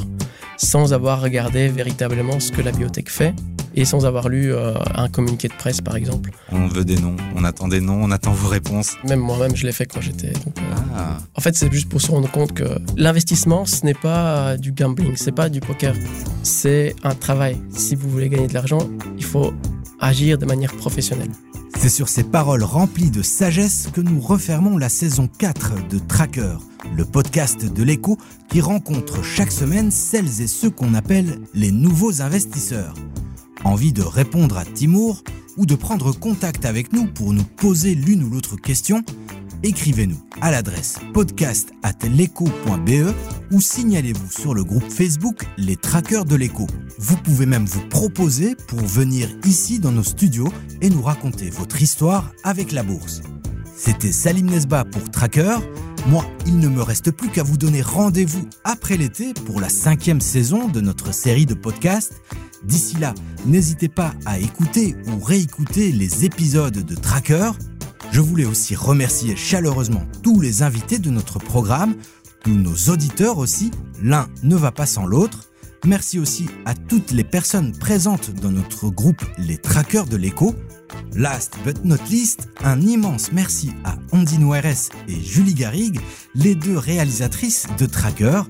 sans 0.56 0.94
avoir 0.94 1.20
regardé 1.20 1.68
véritablement 1.68 2.40
ce 2.40 2.50
que 2.50 2.62
la 2.62 2.72
biotech 2.72 3.10
fait? 3.10 3.34
Et 3.78 3.84
sans 3.84 4.04
avoir 4.06 4.28
lu 4.28 4.52
euh, 4.52 4.74
un 4.94 5.08
communiqué 5.08 5.46
de 5.46 5.52
presse, 5.54 5.80
par 5.80 5.94
exemple. 5.94 6.30
On 6.50 6.66
veut 6.66 6.84
des 6.84 6.96
noms, 6.98 7.14
on 7.36 7.44
attend 7.44 7.68
des 7.68 7.80
noms, 7.80 8.00
on 8.02 8.10
attend 8.10 8.32
vos 8.32 8.48
réponses. 8.48 8.96
Même 9.04 9.20
moi-même, 9.20 9.54
je 9.54 9.64
l'ai 9.66 9.72
fait 9.72 9.86
quand 9.86 10.00
j'étais. 10.00 10.32
donc, 10.32 10.58
euh, 10.58 10.74
Ah, 10.96 11.18
En 11.36 11.40
fait, 11.40 11.54
c'est 11.56 11.72
juste 11.72 11.88
pour 11.88 12.00
se 12.00 12.10
rendre 12.10 12.28
compte 12.30 12.52
que 12.52 12.64
l'investissement, 12.96 13.66
ce 13.66 13.84
n'est 13.86 13.94
pas 13.94 14.56
du 14.56 14.72
gambling, 14.72 15.12
c'est 15.14 15.30
pas 15.32 15.48
du 15.48 15.60
poker, 15.60 15.94
c'est 16.42 16.96
un 17.04 17.14
travail. 17.14 17.56
Si 17.70 17.94
vous 17.94 18.10
voulez 18.10 18.28
gagner 18.28 18.48
de 18.48 18.54
l'argent, 18.54 18.80
il 19.16 19.24
faut 19.24 19.52
agir 20.00 20.38
de 20.38 20.44
manière 20.46 20.74
professionnelle. 20.74 21.30
C'est 21.76 21.88
sur 21.88 22.08
ces 22.08 22.24
paroles 22.24 22.64
remplies 22.64 23.10
de 23.12 23.22
sagesse 23.22 23.88
que 23.92 24.00
nous 24.00 24.20
refermons 24.20 24.76
la 24.78 24.88
saison 24.88 25.28
4 25.38 25.86
de 25.88 26.00
Tracker, 26.00 26.56
le 26.96 27.04
podcast 27.04 27.64
de 27.72 27.82
l'écho 27.84 28.18
qui 28.48 28.60
rencontre 28.60 29.22
chaque 29.22 29.52
semaine 29.52 29.92
celles 29.92 30.40
et 30.40 30.48
ceux 30.48 30.70
qu'on 30.70 30.94
appelle 30.94 31.38
les 31.54 31.70
nouveaux 31.70 32.20
investisseurs. 32.22 32.94
Envie 33.64 33.92
de 33.92 34.02
répondre 34.02 34.56
à 34.56 34.64
Timour 34.64 35.22
ou 35.56 35.66
de 35.66 35.74
prendre 35.74 36.12
contact 36.12 36.64
avec 36.64 36.92
nous 36.92 37.06
pour 37.06 37.32
nous 37.32 37.44
poser 37.44 37.94
l'une 37.94 38.22
ou 38.22 38.30
l'autre 38.30 38.56
question 38.56 39.02
Écrivez-nous 39.64 40.20
à 40.40 40.52
l'adresse 40.52 40.98
podcast 41.12 41.70
ou 43.50 43.60
signalez-vous 43.60 44.30
sur 44.30 44.54
le 44.54 44.62
groupe 44.62 44.88
Facebook 44.88 45.42
Les 45.56 45.76
Traqueurs 45.76 46.24
de 46.24 46.36
l'écho. 46.36 46.66
Vous 46.98 47.16
pouvez 47.16 47.46
même 47.46 47.64
vous 47.64 47.86
proposer 47.88 48.54
pour 48.68 48.80
venir 48.80 49.28
ici 49.44 49.80
dans 49.80 49.90
nos 49.90 50.04
studios 50.04 50.52
et 50.80 50.90
nous 50.90 51.02
raconter 51.02 51.50
votre 51.50 51.82
histoire 51.82 52.32
avec 52.44 52.70
la 52.72 52.84
bourse. 52.84 53.22
C'était 53.76 54.12
Salim 54.12 54.46
Nesba 54.46 54.84
pour 54.84 55.10
Tracker. 55.10 55.56
Moi, 56.08 56.24
il 56.46 56.58
ne 56.58 56.68
me 56.68 56.80
reste 56.80 57.10
plus 57.10 57.28
qu'à 57.28 57.42
vous 57.42 57.58
donner 57.58 57.82
rendez-vous 57.82 58.48
après 58.64 58.96
l'été 58.96 59.34
pour 59.34 59.60
la 59.60 59.68
cinquième 59.68 60.22
saison 60.22 60.66
de 60.66 60.80
notre 60.80 61.12
série 61.12 61.44
de 61.44 61.52
podcasts. 61.52 62.22
D'ici 62.64 62.96
là, 62.96 63.14
n'hésitez 63.44 63.88
pas 63.88 64.14
à 64.24 64.38
écouter 64.38 64.96
ou 65.06 65.22
réécouter 65.22 65.92
les 65.92 66.24
épisodes 66.24 66.82
de 66.82 66.94
Tracker. 66.94 67.50
Je 68.10 68.22
voulais 68.22 68.46
aussi 68.46 68.74
remercier 68.74 69.36
chaleureusement 69.36 70.02
tous 70.22 70.40
les 70.40 70.62
invités 70.62 70.98
de 70.98 71.10
notre 71.10 71.38
programme, 71.38 71.94
tous 72.42 72.54
nos 72.54 72.90
auditeurs 72.90 73.36
aussi, 73.36 73.70
l'un 74.02 74.28
ne 74.42 74.56
va 74.56 74.72
pas 74.72 74.86
sans 74.86 75.04
l'autre. 75.04 75.47
Merci 75.84 76.18
aussi 76.18 76.46
à 76.64 76.74
toutes 76.74 77.12
les 77.12 77.24
personnes 77.24 77.72
présentes 77.72 78.30
dans 78.34 78.50
notre 78.50 78.90
groupe 78.90 79.22
Les 79.38 79.58
Traqueurs 79.58 80.06
de 80.06 80.16
l'écho. 80.16 80.54
Last 81.14 81.56
but 81.64 81.84
not 81.84 81.96
least, 82.10 82.48
un 82.64 82.80
immense 82.80 83.32
merci 83.32 83.72
à 83.84 83.96
Ondine 84.12 84.44
ORS 84.44 84.90
et 85.08 85.20
Julie 85.20 85.54
Garrigue, 85.54 86.00
les 86.34 86.54
deux 86.54 86.76
réalisatrices 86.76 87.66
de 87.78 87.86
Tracker, 87.86 88.42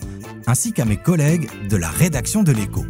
ainsi 0.47 0.73
qu'à 0.73 0.85
mes 0.85 0.97
collègues 0.97 1.49
de 1.69 1.77
la 1.77 1.91
rédaction 1.91 2.43
de 2.43 2.53
l'écho. 2.53 2.85